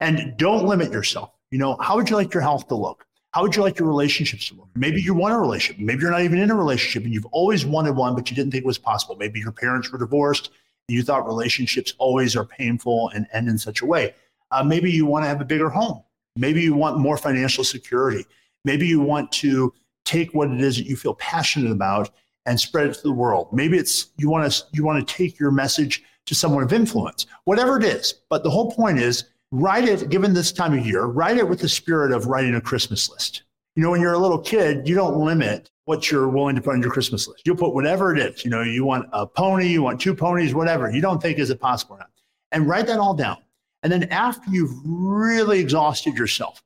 And 0.00 0.36
don't 0.36 0.66
limit 0.66 0.90
yourself. 0.90 1.30
You 1.50 1.58
know, 1.58 1.76
how 1.80 1.96
would 1.96 2.10
you 2.10 2.16
like 2.16 2.34
your 2.34 2.42
health 2.42 2.66
to 2.68 2.74
look? 2.74 3.06
How 3.32 3.40
would 3.40 3.56
you 3.56 3.62
like 3.62 3.78
your 3.78 3.88
relationships 3.88 4.48
to 4.48 4.54
look? 4.54 4.68
Maybe 4.74 5.00
you 5.00 5.14
want 5.14 5.32
a 5.32 5.38
relationship. 5.38 5.82
Maybe 5.82 6.02
you're 6.02 6.10
not 6.10 6.20
even 6.20 6.38
in 6.38 6.50
a 6.50 6.54
relationship 6.54 7.04
and 7.04 7.14
you've 7.14 7.26
always 7.26 7.64
wanted 7.64 7.96
one, 7.96 8.14
but 8.14 8.30
you 8.30 8.36
didn't 8.36 8.52
think 8.52 8.64
it 8.64 8.66
was 8.66 8.76
possible. 8.76 9.16
Maybe 9.16 9.40
your 9.40 9.52
parents 9.52 9.90
were 9.90 9.98
divorced 9.98 10.50
and 10.88 10.96
you 10.96 11.02
thought 11.02 11.26
relationships 11.26 11.94
always 11.96 12.36
are 12.36 12.44
painful 12.44 13.10
and 13.14 13.26
end 13.32 13.48
in 13.48 13.56
such 13.56 13.80
a 13.80 13.86
way. 13.86 14.14
Uh, 14.50 14.62
maybe 14.62 14.90
you 14.90 15.06
want 15.06 15.24
to 15.24 15.28
have 15.28 15.40
a 15.40 15.46
bigger 15.46 15.70
home. 15.70 16.02
Maybe 16.36 16.60
you 16.60 16.74
want 16.74 16.98
more 16.98 17.16
financial 17.16 17.64
security. 17.64 18.26
Maybe 18.66 18.86
you 18.86 19.00
want 19.00 19.32
to 19.32 19.72
take 20.04 20.34
what 20.34 20.50
it 20.50 20.60
is 20.60 20.76
that 20.76 20.84
you 20.84 20.96
feel 20.96 21.14
passionate 21.14 21.72
about 21.72 22.10
and 22.44 22.60
spread 22.60 22.88
it 22.88 22.94
to 22.94 23.02
the 23.02 23.12
world. 23.12 23.48
Maybe 23.50 23.78
it's 23.78 24.08
you 24.18 24.28
want 24.28 24.50
to 24.52 24.64
you 24.72 24.84
want 24.84 25.06
to 25.06 25.14
take 25.14 25.38
your 25.38 25.50
message 25.50 26.02
to 26.26 26.34
someone 26.34 26.62
of 26.62 26.72
influence, 26.72 27.26
whatever 27.44 27.78
it 27.78 27.84
is. 27.84 28.14
But 28.28 28.42
the 28.42 28.50
whole 28.50 28.70
point 28.72 28.98
is 28.98 29.24
write 29.52 29.84
it, 29.84 30.08
given 30.08 30.34
this 30.34 30.50
time 30.50 30.76
of 30.76 30.84
year, 30.84 31.04
write 31.04 31.36
it 31.36 31.48
with 31.48 31.60
the 31.60 31.68
spirit 31.68 32.10
of 32.10 32.26
writing 32.26 32.56
a 32.56 32.60
Christmas 32.60 33.08
list. 33.08 33.44
You 33.76 33.82
know, 33.82 33.90
when 33.90 34.00
you're 34.00 34.14
a 34.14 34.18
little 34.18 34.38
kid, 34.38 34.88
you 34.88 34.94
don't 34.94 35.16
limit 35.18 35.70
what 35.84 36.10
you're 36.10 36.28
willing 36.28 36.56
to 36.56 36.62
put 36.62 36.74
on 36.74 36.82
your 36.82 36.90
Christmas 36.90 37.28
list. 37.28 37.46
You'll 37.46 37.56
put 37.56 37.74
whatever 37.74 38.14
it 38.14 38.18
is. 38.18 38.44
You 38.44 38.50
know, 38.50 38.62
you 38.62 38.84
want 38.84 39.08
a 39.12 39.26
pony, 39.26 39.68
you 39.68 39.82
want 39.82 40.00
two 40.00 40.14
ponies, 40.14 40.54
whatever. 40.54 40.90
You 40.90 41.00
don't 41.00 41.20
think 41.20 41.38
is 41.38 41.50
it 41.50 41.60
possible 41.60 41.96
or 41.96 41.98
not. 41.98 42.10
And 42.50 42.68
write 42.68 42.86
that 42.86 42.98
all 42.98 43.14
down. 43.14 43.38
And 43.82 43.92
then 43.92 44.04
after 44.04 44.50
you've 44.50 44.74
really 44.84 45.60
exhausted 45.60 46.16
yourself 46.16 46.62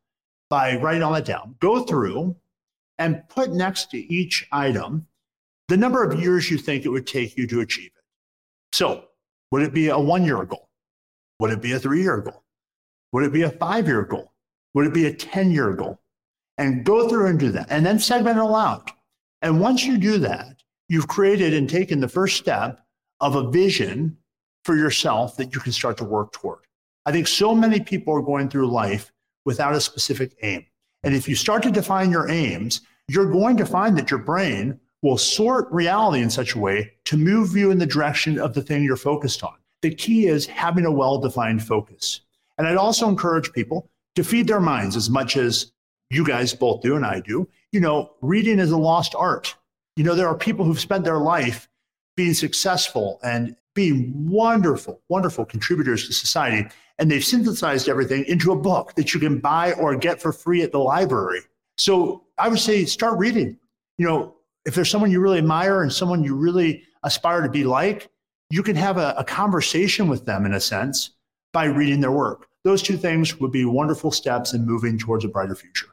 by 0.49 0.77
writing 0.77 1.03
all 1.03 1.13
that 1.13 1.25
down, 1.25 1.57
go 1.61 1.85
through 1.85 2.37
and 2.99 3.27
put 3.29 3.53
next 3.53 3.91
to 3.91 3.99
each 3.99 4.47
item 4.53 5.07
the 5.69 5.77
number 5.77 6.05
of 6.05 6.21
years 6.21 6.51
you 6.51 6.59
think 6.59 6.85
it 6.85 6.89
would 6.89 7.07
take 7.07 7.37
you 7.37 7.47
to 7.49 7.61
achieve 7.61 7.91
it. 7.97 8.05
So, 8.73 9.07
would 9.51 9.63
it 9.63 9.73
be 9.73 9.89
a 9.89 9.99
one 9.99 10.25
year 10.25 10.45
goal? 10.45 10.69
Would 11.41 11.51
it 11.51 11.63
be 11.63 11.73
a 11.73 11.79
three 11.79 12.03
year 12.03 12.19
goal? 12.19 12.45
Would 13.13 13.25
it 13.25 13.33
be 13.33 13.43
a 13.43 13.51
five 13.51 13.87
year 13.87 14.03
goal? 14.03 14.33
Would 14.75 14.87
it 14.87 14.95
be 14.95 15.07
a 15.07 15.15
10 15.15 15.51
year 15.51 15.73
goal? 15.73 16.01
And 16.59 16.85
go 16.85 17.09
through 17.09 17.27
and 17.27 17.39
do 17.39 17.51
that, 17.51 17.67
and 17.69 17.85
then 17.85 17.99
segment 17.99 18.39
it 18.39 18.41
all 18.41 18.55
out. 18.55 18.91
And 19.43 19.61
once 19.61 19.85
you 19.85 19.99
do 19.99 20.19
that, 20.19 20.63
you've 20.89 21.09
created 21.09 21.53
and 21.53 21.69
taken 21.69 22.01
the 22.01 22.09
first 22.09 22.37
step 22.37 22.81
of 23.21 23.37
a 23.37 23.51
vision 23.51 24.17
for 24.65 24.77
yourself 24.77 25.37
that 25.37 25.55
you 25.55 25.61
can 25.61 25.73
start 25.73 25.99
to 25.99 26.05
work 26.05 26.33
toward. 26.33 26.61
I 27.05 27.13
think 27.13 27.29
so 27.29 27.55
many 27.55 27.79
people 27.79 28.15
are 28.15 28.23
going 28.23 28.49
through 28.49 28.71
life 28.71 29.13
without 29.45 29.75
a 29.75 29.81
specific 29.81 30.37
aim. 30.43 30.67
And 31.05 31.15
if 31.15 31.29
you 31.29 31.37
start 31.37 31.63
to 31.63 31.71
define 31.71 32.11
your 32.11 32.29
aims, 32.29 32.81
you're 33.09 33.31
going 33.31 33.57
to 33.59 33.67
find 33.67 33.97
that 33.97 34.11
your 34.11 34.19
brain 34.19 34.81
will 35.03 35.19
sort 35.19 35.71
reality 35.71 36.21
in 36.21 36.31
such 36.31 36.55
a 36.55 36.59
way 36.59 36.93
to 37.05 37.17
move 37.17 37.57
you 37.57 37.71
in 37.71 37.79
the 37.79 37.87
direction 37.87 38.41
of 38.41 38.55
the 38.55 38.63
thing 38.63 38.83
you're 38.83 38.97
focused 38.97 39.45
on. 39.45 39.55
The 39.83 39.95
key 39.95 40.27
is 40.27 40.47
having 40.47 40.85
a 40.85 40.91
well 40.91 41.19
defined 41.19 41.63
focus. 41.63 42.23
And 42.59 42.67
I'd 42.67 42.77
also 42.77 43.09
encourage 43.09 43.53
people 43.53 43.91
to 44.15 44.25
feed 44.25 44.49
their 44.49 44.61
minds 44.61 44.97
as 44.97 45.11
much 45.11 45.37
as 45.37 45.73
you 46.11 46.25
guys 46.25 46.55
both 46.55 46.83
do 46.83 46.97
and 46.97 47.05
I 47.05 47.21
do. 47.21 47.49
You 47.73 47.81
know, 47.81 48.13
reading 48.23 48.59
is 48.59 48.71
a 48.71 48.77
lost 48.77 49.15
art. 49.15 49.55
You 49.97 50.05
know, 50.05 50.15
there 50.15 50.29
are 50.29 50.37
people 50.37 50.65
who've 50.65 50.81
spent 50.81 51.05
their 51.05 51.19
life 51.19 51.69
being 52.17 52.35
successful 52.35 53.21
and 53.23 53.57
being 53.75 54.13
wonderful, 54.29 55.03
wonderful 55.09 55.45
contributors 55.45 56.07
to 56.07 56.15
society. 56.15 56.69
And 56.99 57.11
they've 57.11 57.25
synthesized 57.25 57.89
everything 57.89 58.25
into 58.25 58.53
a 58.53 58.57
book 58.57 58.95
that 58.95 59.13
you 59.13 59.21
can 59.21 59.39
buy 59.39 59.73
or 59.73 59.95
get 59.97 60.21
for 60.21 60.33
free 60.33 60.63
at 60.63 60.73
the 60.73 60.79
library. 60.79 61.41
So 61.77 62.25
I 62.39 62.49
would 62.49 62.59
say 62.59 62.87
start 62.87 63.19
reading. 63.19 63.59
You 63.99 64.07
know, 64.07 64.37
if 64.65 64.75
there's 64.75 64.91
someone 64.91 65.11
you 65.11 65.21
really 65.21 65.39
admire 65.39 65.83
and 65.83 65.93
someone 65.93 66.25
you 66.25 66.35
really 66.35 66.85
aspire 67.03 67.43
to 67.43 67.51
be 67.51 67.65
like, 67.65 68.09
you 68.49 68.63
can 68.63 68.77
have 68.77 68.97
a, 68.97 69.15
a 69.19 69.25
conversation 69.25 70.09
with 70.09 70.25
them 70.25 70.47
in 70.47 70.55
a 70.55 70.61
sense 70.61 71.11
by 71.57 71.65
reading 71.65 72.01
their 72.01 72.13
work. 72.13 72.49
Those 72.65 72.83
two 72.83 72.99
things 72.99 73.41
would 73.41 73.51
be 73.51 73.65
wonderful 73.65 74.11
steps 74.11 74.53
in 74.53 74.67
moving 74.67 74.99
towards 74.99 75.25
a 75.25 75.29
brighter 75.29 75.55
future. 75.55 75.87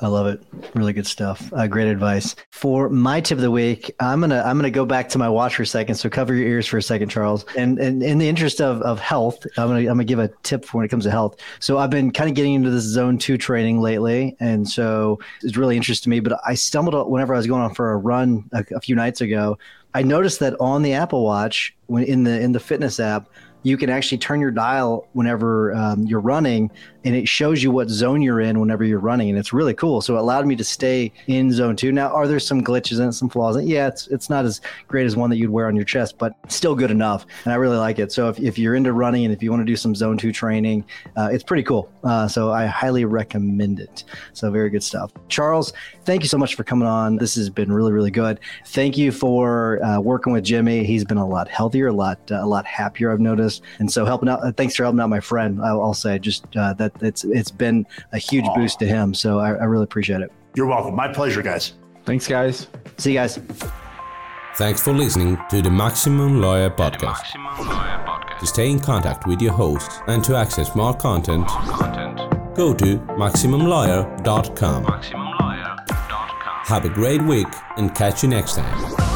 I 0.00 0.08
love 0.08 0.26
it. 0.26 0.42
Really 0.74 0.92
good 0.92 1.06
stuff. 1.06 1.52
Uh, 1.52 1.68
great 1.68 1.86
advice. 1.86 2.34
For 2.50 2.88
my 2.88 3.20
tip 3.20 3.38
of 3.38 3.42
the 3.42 3.50
week, 3.52 3.94
I'm 4.00 4.20
gonna 4.20 4.42
I'm 4.44 4.58
gonna 4.58 4.72
go 4.72 4.84
back 4.84 5.08
to 5.10 5.18
my 5.18 5.28
watch 5.28 5.54
for 5.54 5.62
a 5.62 5.66
second. 5.66 5.94
So 5.94 6.10
cover 6.10 6.34
your 6.34 6.48
ears 6.48 6.66
for 6.66 6.78
a 6.78 6.82
second, 6.82 7.10
Charles. 7.10 7.44
And, 7.56 7.78
and 7.78 8.02
in 8.02 8.18
the 8.18 8.28
interest 8.28 8.60
of, 8.60 8.82
of 8.82 8.98
health, 8.98 9.46
I'm 9.56 9.68
gonna 9.68 9.82
I'm 9.82 9.86
gonna 9.86 10.02
give 10.02 10.18
a 10.18 10.30
tip 10.42 10.64
for 10.64 10.78
when 10.78 10.84
it 10.84 10.88
comes 10.88 11.04
to 11.04 11.12
health. 11.12 11.36
So 11.60 11.78
I've 11.78 11.90
been 11.90 12.10
kind 12.10 12.28
of 12.28 12.34
getting 12.34 12.54
into 12.54 12.70
this 12.70 12.82
zone 12.82 13.16
two 13.16 13.38
training 13.38 13.80
lately, 13.80 14.36
and 14.40 14.68
so 14.68 15.20
it's 15.44 15.56
really 15.56 15.76
interesting 15.76 16.10
to 16.10 16.16
me. 16.16 16.18
But 16.18 16.40
I 16.44 16.54
stumbled 16.54 17.08
whenever 17.08 17.34
I 17.34 17.36
was 17.36 17.46
going 17.46 17.62
on 17.62 17.72
for 17.72 17.92
a 17.92 17.96
run 17.96 18.50
a, 18.50 18.64
a 18.74 18.80
few 18.80 18.96
nights 18.96 19.20
ago. 19.20 19.58
I 19.94 20.02
noticed 20.02 20.40
that 20.40 20.56
on 20.58 20.82
the 20.82 20.92
Apple 20.92 21.22
Watch, 21.22 21.72
when 21.86 22.02
in 22.02 22.24
the 22.24 22.40
in 22.40 22.50
the 22.50 22.58
fitness 22.58 22.98
app, 22.98 23.28
you 23.64 23.76
can 23.78 23.90
actually 23.90 24.18
turn 24.18 24.40
your 24.40 24.50
dial 24.50 25.08
whenever 25.14 25.74
um, 25.74 26.06
you're 26.06 26.20
running 26.20 26.70
and 27.04 27.14
it 27.14 27.28
shows 27.28 27.62
you 27.62 27.70
what 27.70 27.88
zone 27.88 28.22
you're 28.22 28.40
in 28.40 28.60
whenever 28.60 28.84
you're 28.84 28.98
running 28.98 29.30
and 29.30 29.38
it's 29.38 29.52
really 29.52 29.74
cool. 29.74 30.00
So 30.00 30.16
it 30.16 30.20
allowed 30.20 30.46
me 30.46 30.54
to 30.56 30.64
stay 30.64 31.12
in 31.26 31.50
zone 31.50 31.74
two. 31.74 31.90
Now 31.90 32.08
are 32.14 32.28
there 32.28 32.38
some 32.38 32.62
glitches 32.62 33.00
and 33.00 33.14
some 33.14 33.28
flaws? 33.28 33.62
Yeah 33.64 33.88
it's 33.88 34.06
it's 34.08 34.30
not 34.30 34.44
as 34.44 34.60
great 34.86 35.06
as 35.06 35.16
one 35.16 35.30
that 35.30 35.36
you'd 35.36 35.50
wear 35.50 35.66
on 35.66 35.74
your 35.74 35.84
chest 35.84 36.18
but 36.18 36.34
still 36.48 36.74
good 36.74 36.90
enough 36.90 37.26
and 37.44 37.52
i 37.52 37.56
really 37.56 37.76
like 37.76 37.98
it. 37.98 38.12
So 38.12 38.28
if, 38.28 38.38
if 38.38 38.58
you're 38.58 38.74
into 38.74 38.92
running 38.92 39.24
and 39.24 39.34
if 39.34 39.42
you 39.42 39.50
want 39.50 39.62
to 39.62 39.66
do 39.66 39.76
some 39.76 39.94
zone 39.94 40.18
two 40.18 40.30
training 40.30 40.84
uh, 41.16 41.30
it's 41.32 41.42
pretty 41.42 41.62
cool. 41.62 41.90
Uh, 42.04 42.28
so 42.28 42.52
i 42.52 42.66
highly 42.66 43.06
recommend 43.06 43.80
it. 43.80 44.04
So 44.34 44.50
very 44.50 44.68
good 44.68 44.84
stuff. 44.84 45.10
Charles 45.28 45.72
thank 46.04 46.22
you 46.22 46.28
so 46.28 46.36
much 46.38 46.54
for 46.54 46.64
coming 46.64 46.86
on. 46.86 47.16
This 47.16 47.34
has 47.36 47.48
been 47.48 47.72
really 47.72 47.92
really 47.92 48.10
good. 48.10 48.40
Thank 48.66 48.98
you 48.98 49.10
for 49.10 49.82
uh, 49.82 50.00
working 50.00 50.34
with 50.34 50.44
jimmy. 50.44 50.84
He's 50.84 51.04
been 51.04 51.18
a 51.18 51.26
lot 51.26 51.48
healthier 51.48 51.88
a 51.88 51.92
lot 51.92 52.18
a 52.30 52.46
lot 52.46 52.66
happier 52.66 53.12
i've 53.12 53.20
noticed 53.20 53.53
and 53.78 53.90
so 53.90 54.04
helping 54.04 54.28
out 54.28 54.44
uh, 54.44 54.52
thanks 54.52 54.74
for 54.76 54.84
helping 54.84 55.00
out 55.00 55.08
my 55.08 55.20
friend 55.20 55.60
i'll, 55.62 55.82
I'll 55.82 55.94
say 55.94 56.18
just 56.18 56.44
uh, 56.56 56.72
that 56.74 56.92
it's 57.02 57.24
it's 57.24 57.50
been 57.50 57.86
a 58.12 58.18
huge 58.18 58.44
Aww. 58.44 58.54
boost 58.54 58.78
to 58.80 58.86
him. 58.86 59.14
So 59.14 59.38
I, 59.38 59.50
I 59.50 59.64
really 59.64 59.84
appreciate 59.84 60.20
it. 60.20 60.30
You're 60.56 60.66
welcome. 60.66 60.94
My 60.94 61.08
pleasure, 61.12 61.42
guys. 61.42 61.72
Thanks, 62.04 62.26
guys. 62.26 62.68
See 62.98 63.12
you 63.12 63.18
guys. 63.18 63.38
Thanks 64.56 64.80
for 64.82 64.92
listening 64.92 65.38
to 65.50 65.62
the 65.62 65.70
Maximum 65.70 66.40
Lawyer 66.40 66.70
Podcast. 66.70 67.02
Maximum 67.02 67.68
Lawyer 67.68 68.04
Podcast. 68.06 68.38
To 68.40 68.46
stay 68.46 68.70
in 68.70 68.78
contact 68.80 69.26
with 69.26 69.40
your 69.42 69.52
host 69.52 69.90
and 70.06 70.22
to 70.24 70.36
access 70.36 70.74
more 70.76 70.94
content, 70.94 71.40
more 71.40 71.76
content. 71.76 72.54
go 72.54 72.72
to 72.74 72.98
MaximumLawyer.com. 73.18 74.84
MaximumLawyer.com. 74.84 76.64
Have 76.66 76.84
a 76.84 76.88
great 76.90 77.22
week 77.22 77.48
and 77.76 77.94
catch 77.94 78.22
you 78.22 78.28
next 78.28 78.54
time. 78.56 79.13